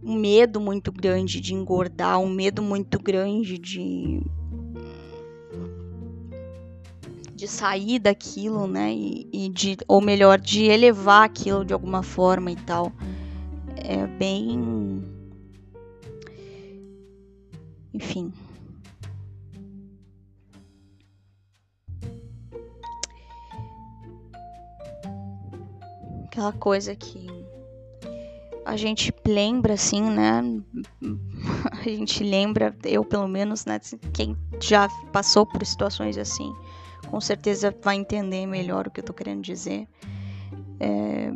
[0.03, 4.21] um medo muito grande de engordar, um medo muito grande de
[7.43, 8.95] de sair daquilo, né?
[8.95, 12.93] E, e, de, ou melhor, de elevar aquilo de alguma forma e tal.
[13.75, 15.03] É bem.
[17.93, 18.33] Enfim.
[26.27, 27.27] Aquela coisa que
[28.65, 30.43] a gente lembra, assim, né?
[31.73, 33.81] A gente lembra, eu pelo menos, né?
[34.13, 36.55] Quem já passou por situações assim,
[37.13, 39.87] com certeza vai entender melhor o que eu tô querendo dizer.
[40.81, 41.31] É...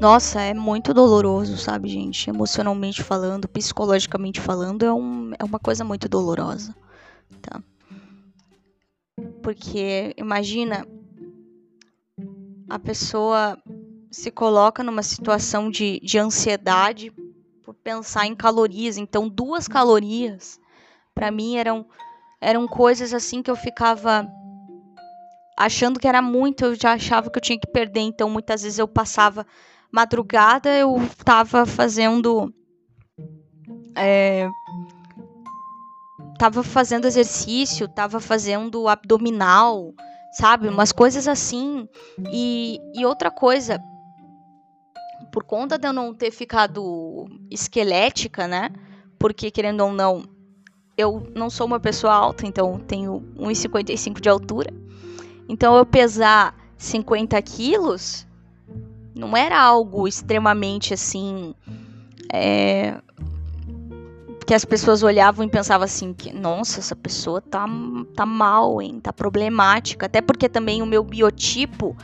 [0.00, 2.30] Nossa, é muito doloroso, sabe, gente?
[2.30, 6.76] Emocionalmente falando, psicologicamente falando, é, um, é uma coisa muito dolorosa,
[7.42, 7.60] tá?
[9.42, 10.86] Porque imagina
[12.70, 13.58] a pessoa
[14.12, 17.12] se coloca numa situação de, de ansiedade
[17.64, 18.96] por pensar em calorias.
[18.96, 20.60] Então, duas calorias,
[21.12, 21.84] para mim, eram,
[22.40, 24.26] eram coisas assim que eu ficava
[25.56, 28.00] achando que era muito, eu já achava que eu tinha que perder.
[28.00, 29.46] Então, muitas vezes eu passava
[29.90, 32.52] madrugada, eu tava fazendo.
[33.96, 34.48] É,
[36.38, 39.94] tava fazendo exercício, tava fazendo abdominal,
[40.32, 40.68] sabe?
[40.68, 41.88] Umas coisas assim.
[42.30, 43.80] E, e outra coisa,
[45.32, 48.70] por conta de eu não ter ficado esquelética, né?
[49.18, 50.35] Porque, querendo ou não,
[50.96, 54.72] eu não sou uma pessoa alta, então tenho 1,55 de altura.
[55.48, 58.26] Então, eu pesar 50 quilos
[59.14, 61.54] não era algo extremamente assim.
[62.32, 63.00] É,
[64.46, 67.66] que as pessoas olhavam e pensavam assim que nossa essa pessoa tá,
[68.14, 71.96] tá mal hein tá problemática até porque também o meu biotipo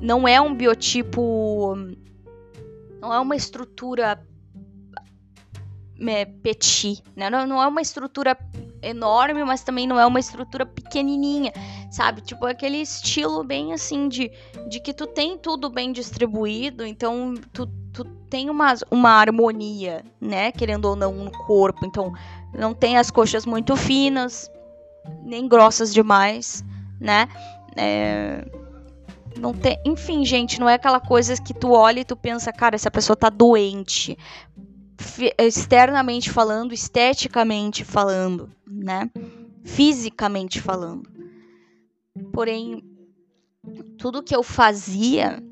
[0.00, 1.76] não é um biotipo
[3.00, 4.20] não é uma estrutura
[6.08, 7.30] é, petit, né?
[7.30, 8.36] Não, não é uma estrutura
[8.82, 11.52] enorme, mas também não é uma estrutura pequenininha,
[11.90, 12.20] sabe?
[12.20, 14.30] Tipo aquele estilo bem assim de,
[14.68, 20.50] de que tu tem tudo bem distribuído, então tu, tu tem uma, uma harmonia, né?
[20.52, 21.86] Querendo ou não, no corpo.
[21.86, 22.12] Então
[22.52, 24.50] não tem as coxas muito finas,
[25.22, 26.64] nem grossas demais,
[27.00, 27.28] né?
[27.76, 28.44] É,
[29.38, 32.74] não tem, enfim, gente, não é aquela coisa que tu olha e tu pensa, cara,
[32.74, 34.18] essa pessoa tá doente.
[35.38, 39.10] Externamente falando, esteticamente falando, né?
[39.64, 41.08] Fisicamente falando.
[42.32, 42.82] Porém,
[43.98, 45.42] tudo que eu fazia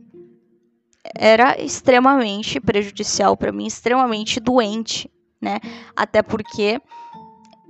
[1.17, 5.59] era extremamente prejudicial para mim, extremamente doente, né?
[5.97, 6.81] Até porque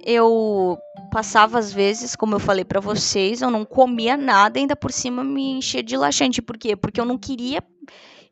[0.05, 0.78] eu
[1.12, 5.22] passava às vezes, como eu falei para vocês, eu não comia nada, ainda por cima
[5.22, 6.43] me enchia de laxante.
[6.43, 6.74] Por quê?
[6.74, 7.62] Porque eu não queria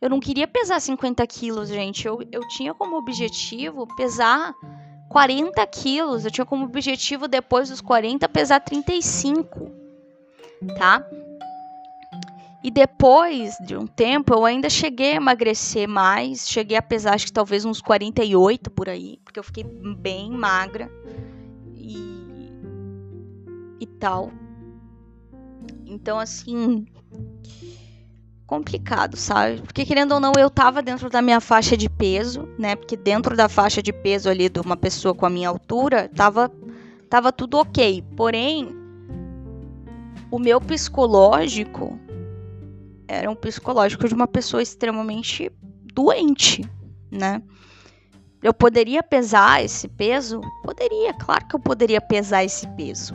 [0.00, 2.06] eu não queria pesar 50 quilos, gente.
[2.06, 4.54] Eu, eu tinha como objetivo pesar
[5.08, 6.24] 40 quilos.
[6.24, 9.70] Eu tinha como objetivo, depois dos 40, pesar 35.
[10.76, 11.04] tá?
[12.62, 17.26] E depois de um tempo, eu ainda cheguei a emagrecer mais, cheguei a pesar acho
[17.26, 20.90] que talvez uns 48 por aí, porque eu fiquei bem magra
[21.76, 22.18] e
[23.80, 24.32] e tal.
[25.86, 26.84] Então assim,
[28.48, 29.60] complicado, sabe?
[29.60, 32.74] Porque querendo ou não, eu tava dentro da minha faixa de peso, né?
[32.74, 36.50] Porque dentro da faixa de peso ali de uma pessoa com a minha altura, tava
[37.10, 38.02] tava tudo OK.
[38.16, 38.74] Porém,
[40.30, 41.98] o meu psicológico
[43.06, 45.52] era um psicológico de uma pessoa extremamente
[45.92, 46.64] doente,
[47.10, 47.42] né?
[48.42, 50.40] Eu poderia pesar esse peso?
[50.62, 53.14] Poderia, claro que eu poderia pesar esse peso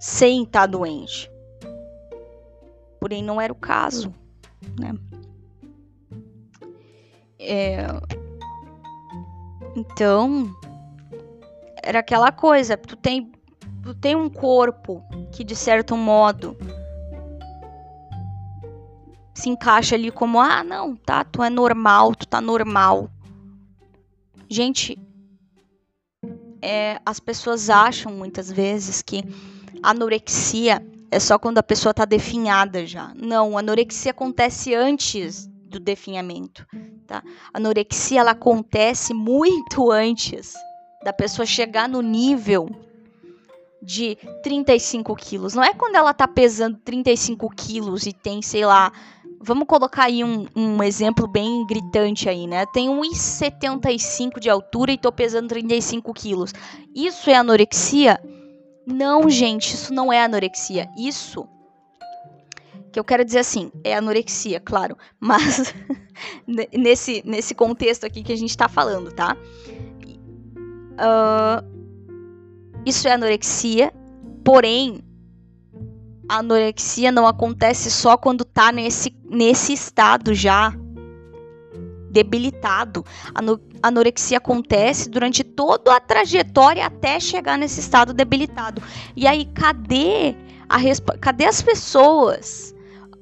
[0.00, 1.30] sem estar tá doente.
[2.98, 4.14] Porém, não era o caso
[4.78, 4.94] né?
[7.38, 7.86] É...
[9.76, 10.50] Então,
[11.82, 13.30] era aquela coisa, tu tem,
[13.82, 15.02] tu tem um corpo
[15.32, 16.56] que de certo modo
[19.34, 23.08] se encaixa ali como, ah, não, tá, tu é normal, tu tá normal.
[24.48, 24.98] Gente,
[26.60, 29.22] é, as pessoas acham muitas vezes que
[29.82, 33.12] anorexia é só quando a pessoa está definhada já.
[33.14, 36.66] Não, a anorexia acontece antes do definhamento,
[37.06, 37.22] tá?
[37.52, 40.52] A anorexia ela acontece muito antes
[41.02, 42.68] da pessoa chegar no nível
[43.82, 45.54] de 35 quilos.
[45.54, 48.92] Não é quando ela tá pesando 35 quilos e tem, sei lá,
[49.40, 52.66] vamos colocar aí um, um exemplo bem gritante aí, né?
[52.66, 56.52] Tem 1,75 de altura e tô pesando 35 quilos.
[56.94, 58.20] Isso é anorexia?
[58.90, 60.88] Não, gente, isso não é anorexia.
[60.96, 61.46] Isso
[62.90, 65.74] que eu quero dizer assim, é anorexia, claro, mas
[66.72, 69.36] nesse, nesse contexto aqui que a gente tá falando, tá?
[70.96, 71.62] Uh,
[72.86, 73.92] isso é anorexia,
[74.42, 75.00] porém,
[76.26, 80.74] a anorexia não acontece só quando tá nesse, nesse estado já
[82.18, 83.04] debilitado.
[83.34, 88.82] A anorexia acontece durante toda a trajetória até chegar nesse estado debilitado.
[89.14, 90.34] E aí, cadê
[90.68, 90.78] a
[91.20, 92.74] cadê as pessoas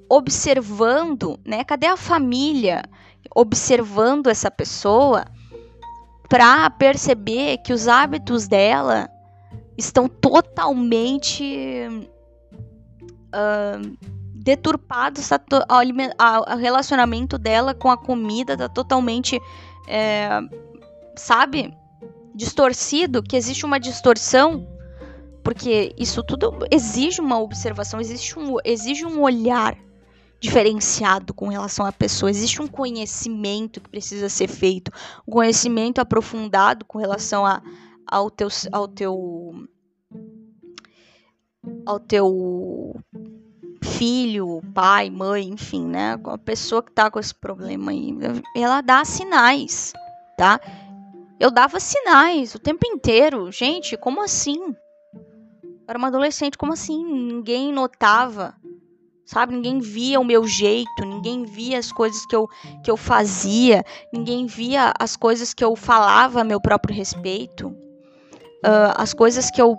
[0.09, 1.63] observando, né?
[1.63, 2.83] Cadê a família
[3.35, 5.27] observando essa pessoa
[6.29, 9.11] para perceber que os hábitos dela
[9.77, 12.07] estão totalmente
[13.29, 13.97] uh,
[14.47, 19.41] deturpado, o relacionamento dela com a comida tá totalmente,
[19.89, 20.29] é,
[21.17, 21.77] sabe,
[22.33, 24.65] distorcido, que existe uma distorção,
[25.43, 29.77] porque isso tudo exige uma observação, existe um, exige um olhar
[30.39, 34.93] diferenciado com relação à pessoa, existe um conhecimento que precisa ser feito,
[35.27, 37.61] um conhecimento aprofundado com relação a,
[38.07, 39.67] ao teu ao teu
[41.85, 42.95] ao teu
[43.97, 46.19] filho, pai, mãe, enfim, né?
[46.25, 48.15] A pessoa que tá com esse problema aí,
[48.55, 49.93] ela dá sinais,
[50.37, 50.61] tá?
[51.41, 53.51] Eu dava sinais o tempo inteiro.
[53.51, 54.75] Gente, como assim?
[55.89, 57.05] Era uma adolescente, como assim?
[57.05, 58.55] Ninguém notava,
[59.25, 59.55] sabe?
[59.55, 62.49] Ninguém via o meu jeito, ninguém via as coisas que eu,
[62.85, 68.93] que eu fazia, ninguém via as coisas que eu falava a meu próprio respeito, uh,
[68.97, 69.77] as coisas que eu,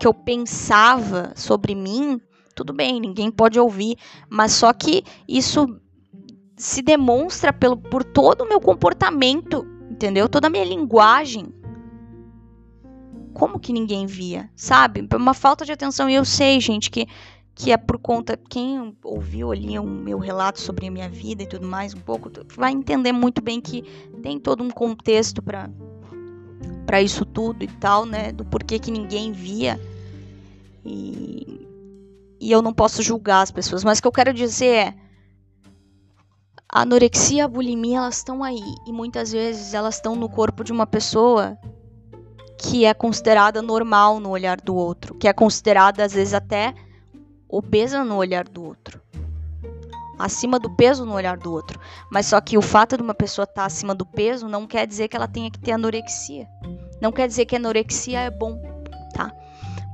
[0.00, 2.20] que eu pensava sobre mim
[2.56, 3.96] tudo bem, ninguém pode ouvir,
[4.30, 5.78] mas só que isso
[6.56, 10.26] se demonstra pelo, por todo o meu comportamento, entendeu?
[10.26, 11.46] Toda a minha linguagem.
[13.34, 15.06] Como que ninguém via, sabe?
[15.14, 16.08] Uma falta de atenção.
[16.08, 17.06] E eu sei, gente, que,
[17.54, 18.38] que é por conta.
[18.48, 22.30] Quem ouviu ali o meu relato sobre a minha vida e tudo mais, um pouco,
[22.56, 23.82] vai entender muito bem que
[24.22, 25.68] tem todo um contexto para
[26.86, 28.32] para isso tudo e tal, né?
[28.32, 29.78] Do porquê que ninguém via.
[30.84, 31.65] E
[32.40, 34.94] e eu não posso julgar as pessoas, mas o que eu quero dizer é
[36.68, 40.72] a anorexia a bulimia elas estão aí e muitas vezes elas estão no corpo de
[40.72, 41.56] uma pessoa
[42.58, 46.74] que é considerada normal no olhar do outro, que é considerada às vezes até
[47.48, 49.00] obesa no olhar do outro.
[50.18, 51.78] Acima do peso no olhar do outro.
[52.10, 54.86] Mas só que o fato de uma pessoa estar tá acima do peso não quer
[54.86, 56.48] dizer que ela tenha que ter anorexia.
[57.00, 58.75] Não quer dizer que anorexia é bom?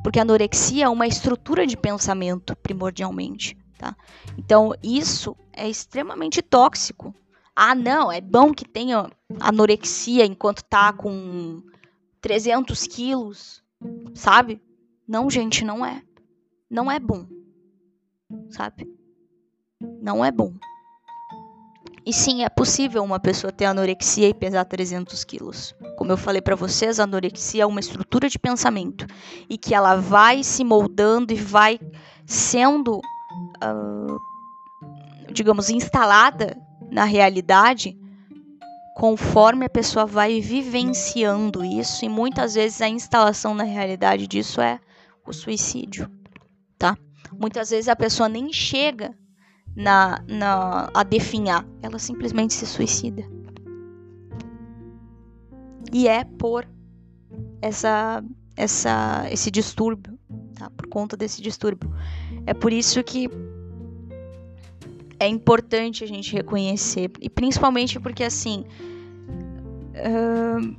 [0.03, 3.97] Porque a anorexia é uma estrutura de pensamento primordialmente, tá?
[4.37, 7.15] Então isso é extremamente tóxico.
[7.55, 11.63] Ah, não, é bom que tenha anorexia enquanto tá com
[12.21, 13.63] 300 quilos,
[14.15, 14.61] sabe?
[15.07, 16.03] Não, gente, não é.
[16.71, 17.27] Não é bom,
[18.51, 18.89] sabe?
[20.01, 20.55] Não é bom.
[22.05, 25.75] E sim, é possível uma pessoa ter anorexia e pesar 300 quilos.
[25.97, 29.07] Como eu falei para vocês, a anorexia é uma estrutura de pensamento
[29.49, 31.79] e que ela vai se moldando e vai
[32.27, 34.19] sendo, uh,
[35.33, 36.57] digamos, instalada
[36.91, 37.97] na realidade
[38.95, 44.79] conforme a pessoa vai vivenciando isso, e muitas vezes a instalação na realidade disso é
[45.27, 46.11] o suicídio,
[46.79, 46.97] tá?
[47.33, 49.17] Muitas vezes a pessoa nem chega
[49.75, 53.25] na, na a definhar, ela simplesmente se suicida.
[55.93, 56.67] E é por
[57.61, 58.25] essa,
[58.57, 60.19] essa, esse distúrbio,
[60.55, 60.71] tá?
[60.71, 61.93] Por conta desse distúrbio.
[62.47, 63.29] É por isso que
[65.19, 68.65] é importante a gente reconhecer, e principalmente porque assim,
[69.95, 70.77] uh,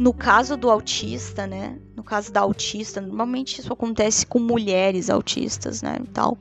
[0.00, 1.78] no caso do autista, né?
[1.94, 5.98] No caso da autista, normalmente isso acontece com mulheres autistas, né?
[6.02, 6.36] E tal.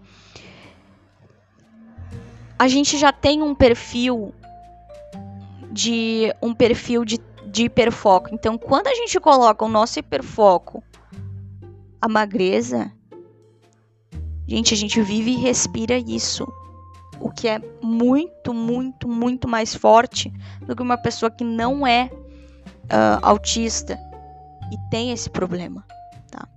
[2.57, 4.33] A gente já tem um perfil
[5.71, 8.29] de um perfil de, de hiperfoco.
[8.31, 10.83] Então, quando a gente coloca o nosso hiperfoco
[11.99, 12.91] a magreza,
[14.47, 16.45] gente, a gente vive e respira isso
[17.19, 20.31] o que é muito, muito, muito mais forte
[20.61, 23.97] do que uma pessoa que não é uh, autista
[24.71, 25.85] e tem esse problema,
[26.29, 26.47] tá?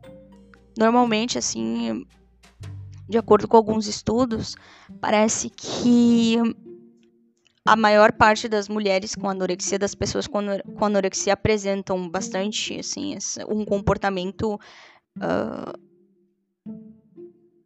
[0.76, 2.04] Normalmente, assim,
[3.08, 4.56] de acordo com alguns estudos,
[5.00, 6.38] parece que
[7.64, 10.38] a maior parte das mulheres com anorexia, das pessoas com,
[10.84, 13.16] anorexia, apresentam bastante, assim,
[13.48, 14.58] um comportamento
[15.18, 15.72] uh,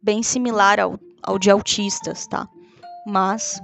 [0.01, 2.47] bem similar ao, ao de autistas, tá?
[3.05, 3.61] mas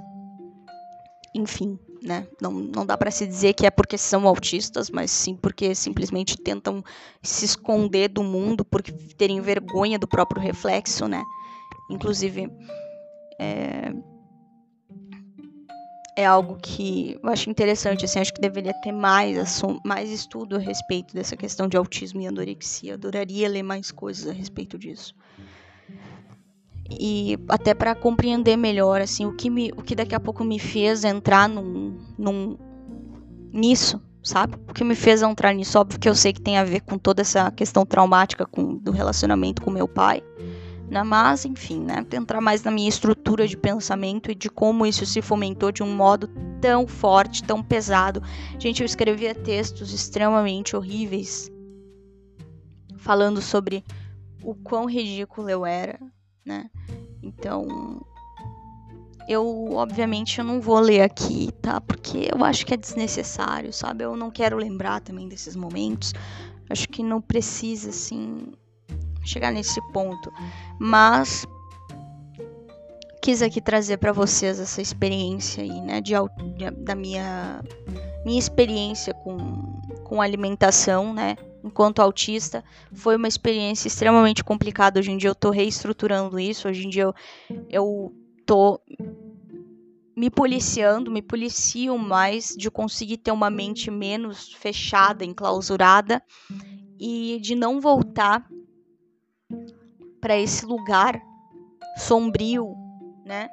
[1.34, 2.26] enfim, né?
[2.40, 6.36] Não, não dá para se dizer que é porque são autistas, mas sim porque simplesmente
[6.36, 6.82] tentam
[7.22, 11.22] se esconder do mundo porque terem vergonha do próprio reflexo, né?
[11.90, 12.50] Inclusive,
[13.38, 13.92] é,
[16.18, 20.58] é algo que eu acho interessante, assim, acho que deveria ter mais, mais estudo a
[20.58, 22.94] respeito dessa questão de autismo e anorexia.
[22.94, 25.14] Adoraria ler mais coisas a respeito disso.
[26.90, 30.58] E até para compreender melhor assim o que me o que daqui a pouco me
[30.58, 32.56] fez entrar num, num
[33.52, 34.56] nisso sabe?
[34.68, 36.98] O que me fez entrar nisso óbvio que eu sei que tem a ver com
[36.98, 40.22] toda essa questão traumática com, do relacionamento com meu pai
[41.04, 45.20] mas enfim né entrar mais na minha estrutura de pensamento e de como isso se
[45.20, 46.28] fomentou de um modo
[46.60, 48.22] tão forte tão pesado
[48.58, 51.50] gente eu escrevia textos extremamente horríveis
[52.96, 53.84] falando sobre
[54.42, 55.98] o quão ridículo eu era
[56.48, 56.70] né?
[57.22, 58.00] Então,
[59.28, 61.80] eu obviamente eu não vou ler aqui, tá?
[61.80, 64.04] Porque eu acho que é desnecessário, sabe?
[64.04, 66.14] Eu não quero lembrar também desses momentos.
[66.70, 68.52] Acho que não precisa assim
[69.24, 70.32] chegar nesse ponto,
[70.78, 71.46] mas
[73.22, 76.14] quis aqui trazer para vocês essa experiência aí, né, de,
[76.78, 77.62] da minha
[78.24, 84.98] minha experiência com, com alimentação, né, enquanto autista, foi uma experiência extremamente complicada.
[84.98, 87.14] Hoje em dia eu tô reestruturando isso, hoje em dia eu,
[87.70, 88.12] eu
[88.44, 88.80] tô
[90.16, 96.20] me policiando, me policio mais de conseguir ter uma mente menos fechada, enclausurada
[96.98, 98.44] e de não voltar
[100.28, 101.18] para esse lugar
[101.96, 102.76] sombrio,
[103.24, 103.48] né,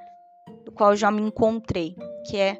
[0.65, 1.95] do qual já me encontrei,
[2.25, 2.59] que é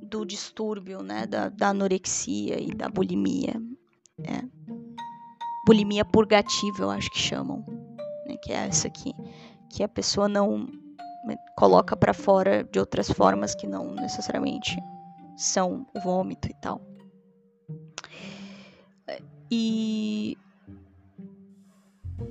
[0.00, 3.60] do distúrbio, né, da, da anorexia e da bulimia.
[4.24, 4.42] É.
[5.66, 7.62] Bulimia purgativa, eu acho que chamam.
[8.26, 8.38] Né?
[8.42, 9.12] Que é essa aqui.
[9.68, 10.60] Que a pessoa não
[11.26, 14.74] né, coloca para fora de outras formas que não necessariamente
[15.36, 16.80] são o vômito e tal.
[19.50, 20.38] E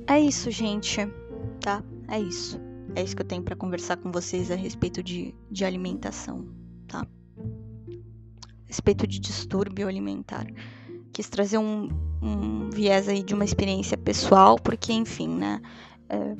[0.07, 1.01] é isso, gente,
[1.59, 1.83] tá?
[2.07, 2.59] É isso.
[2.95, 6.47] É isso que eu tenho para conversar com vocês a respeito de, de alimentação,
[6.87, 6.99] tá?
[6.99, 10.45] A respeito de distúrbio alimentar
[11.15, 11.87] quis trazer um,
[12.21, 15.61] um viés aí de uma experiência pessoal, porque, enfim, né?
[16.09, 16.35] É,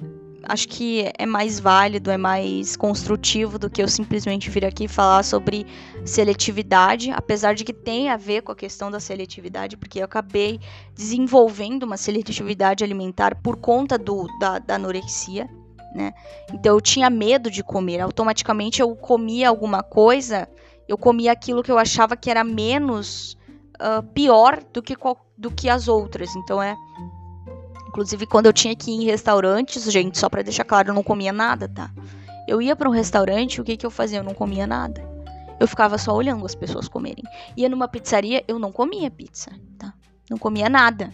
[0.47, 5.23] acho que é mais válido, é mais construtivo do que eu simplesmente vir aqui falar
[5.23, 5.65] sobre
[6.05, 10.59] seletividade, apesar de que tem a ver com a questão da seletividade, porque eu acabei
[10.93, 15.49] desenvolvendo uma seletividade alimentar por conta do, da, da anorexia,
[15.93, 16.13] né?
[16.53, 20.47] Então eu tinha medo de comer, automaticamente eu comia alguma coisa,
[20.87, 23.37] eu comia aquilo que eu achava que era menos
[23.75, 24.95] uh, pior do que,
[25.37, 26.35] do que as outras.
[26.35, 26.75] Então é.
[27.95, 31.01] Inclusive, quando eu tinha que ir em restaurantes, gente, só para deixar claro, eu não
[31.01, 31.89] comia nada, tá?
[32.45, 34.19] Eu ia para um restaurante, o que, que eu fazia?
[34.19, 35.01] Eu não comia nada.
[35.61, 37.23] Eu ficava só olhando as pessoas comerem.
[37.55, 39.93] Ia numa pizzaria, eu não comia pizza, tá?
[40.29, 41.13] Não comia nada.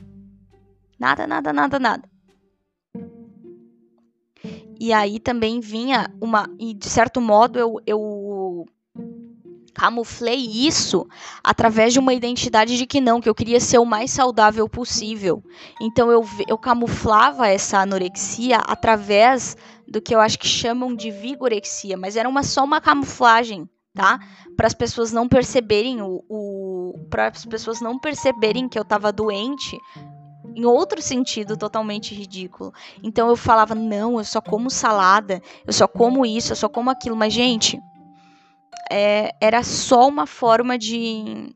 [0.97, 2.09] Nada, nada, nada, nada.
[4.79, 6.49] E aí também vinha uma.
[6.59, 8.65] E de certo modo eu, eu
[9.73, 11.07] camuflei isso
[11.43, 15.43] através de uma identidade de que não, que eu queria ser o mais saudável possível.
[15.81, 19.55] Então eu, eu camuflava essa anorexia através
[19.87, 24.19] do que eu acho que chamam de vigorexia, mas era uma, só uma camuflagem, tá?
[24.55, 29.11] Para as pessoas não perceberem o, o para as pessoas não perceberem que eu estava
[29.11, 29.77] doente
[30.55, 32.73] em outro sentido totalmente ridículo.
[33.03, 36.89] Então eu falava: "Não, eu só como salada, eu só como isso, eu só como
[36.89, 37.15] aquilo".
[37.15, 37.79] Mas gente,
[38.89, 41.55] é, era só uma forma de,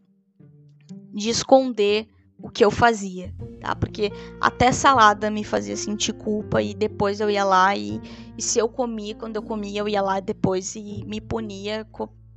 [1.14, 2.08] de esconder
[2.42, 3.76] o que eu fazia, tá?
[3.76, 8.00] Porque até salada me fazia sentir culpa e depois eu ia lá e,
[8.38, 11.88] e se eu comia, quando eu comia, eu ia lá depois e me punia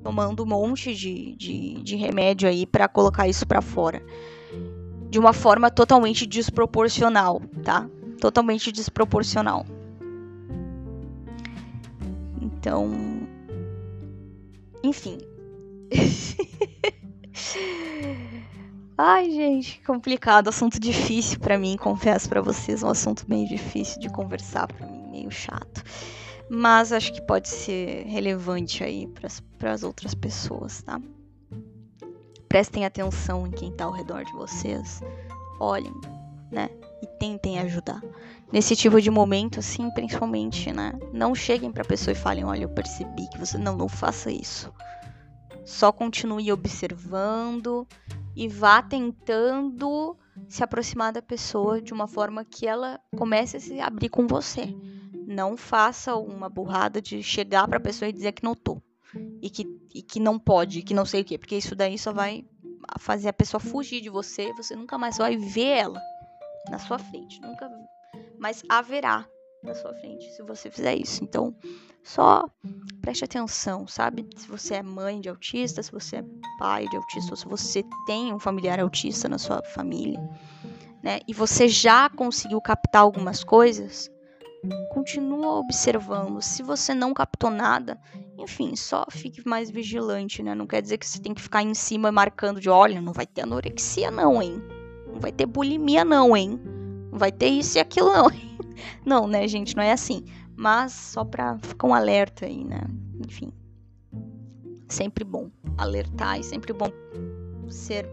[0.02, 4.02] tomando um monte de, de, de remédio aí para colocar isso para fora.
[5.10, 7.88] De uma forma totalmente desproporcional, tá?
[8.20, 9.66] Totalmente desproporcional.
[12.40, 13.17] Então,
[14.82, 15.18] enfim.
[19.00, 24.10] Ai, gente, complicado, assunto difícil para mim, confesso para vocês, um assunto meio difícil de
[24.10, 25.84] conversar para mim, meio chato.
[26.50, 29.06] Mas acho que pode ser relevante aí
[29.58, 31.00] para as outras pessoas, tá?
[32.48, 35.00] Prestem atenção em quem tá ao redor de vocês.
[35.60, 35.94] Olhem,
[37.18, 38.00] tentem ajudar.
[38.52, 40.92] Nesse tipo de momento, assim, principalmente, né?
[41.12, 43.58] Não cheguem pra pessoa e falem: Olha, eu percebi que você.
[43.58, 44.72] Não, não faça isso.
[45.64, 47.86] Só continue observando
[48.34, 50.16] e vá tentando
[50.48, 54.74] se aproximar da pessoa de uma forma que ela comece a se abrir com você.
[55.26, 58.80] Não faça uma burrada de chegar pra pessoa e dizer que tô.
[59.42, 61.36] E que, e que não pode, que não sei o quê.
[61.36, 62.46] Porque isso daí só vai
[62.98, 64.50] fazer a pessoa fugir de você.
[64.54, 66.00] Você nunca mais vai ver ela
[66.70, 67.40] na sua frente.
[67.40, 67.68] Nunca
[68.38, 69.26] mas haverá
[69.62, 71.22] na sua frente se você fizer isso.
[71.24, 71.54] Então,
[72.02, 72.48] só
[73.00, 74.26] preste atenção, sabe?
[74.36, 76.24] Se você é mãe de autista, se você é
[76.58, 80.20] pai de autista, ou se você tem um familiar autista na sua família,
[81.02, 81.18] né?
[81.26, 84.08] E você já conseguiu captar algumas coisas,
[84.90, 86.40] continua observando.
[86.40, 88.00] Se você não captou nada,
[88.38, 90.54] enfim, só fique mais vigilante, né?
[90.54, 93.26] Não quer dizer que você tem que ficar em cima marcando de, olha, não vai
[93.26, 94.62] ter anorexia não, hein?
[95.18, 96.60] Não vai ter bulimia não, hein?
[97.10, 98.30] vai ter isso e aquilo não.
[99.04, 100.24] não, né, gente, não é assim.
[100.56, 102.82] Mas só pra ficar um alerta aí, né?
[103.26, 103.52] Enfim.
[104.88, 106.88] Sempre bom alertar e sempre bom
[107.68, 108.08] ser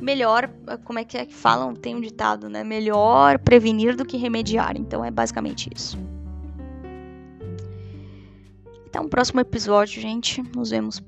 [0.00, 0.50] melhor,
[0.84, 1.74] como é que é que falam?
[1.74, 2.64] Tem um ditado, né?
[2.64, 4.74] Melhor prevenir do que remediar.
[4.74, 5.98] Então é basicamente isso.
[8.86, 11.02] Então, próximo episódio, gente, nos vemos.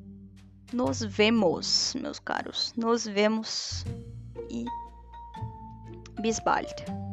[0.70, 2.74] Nos vemos, meus caros.
[2.76, 3.86] Nos vemos
[4.50, 4.66] e
[6.20, 7.09] बीस बाल्ट।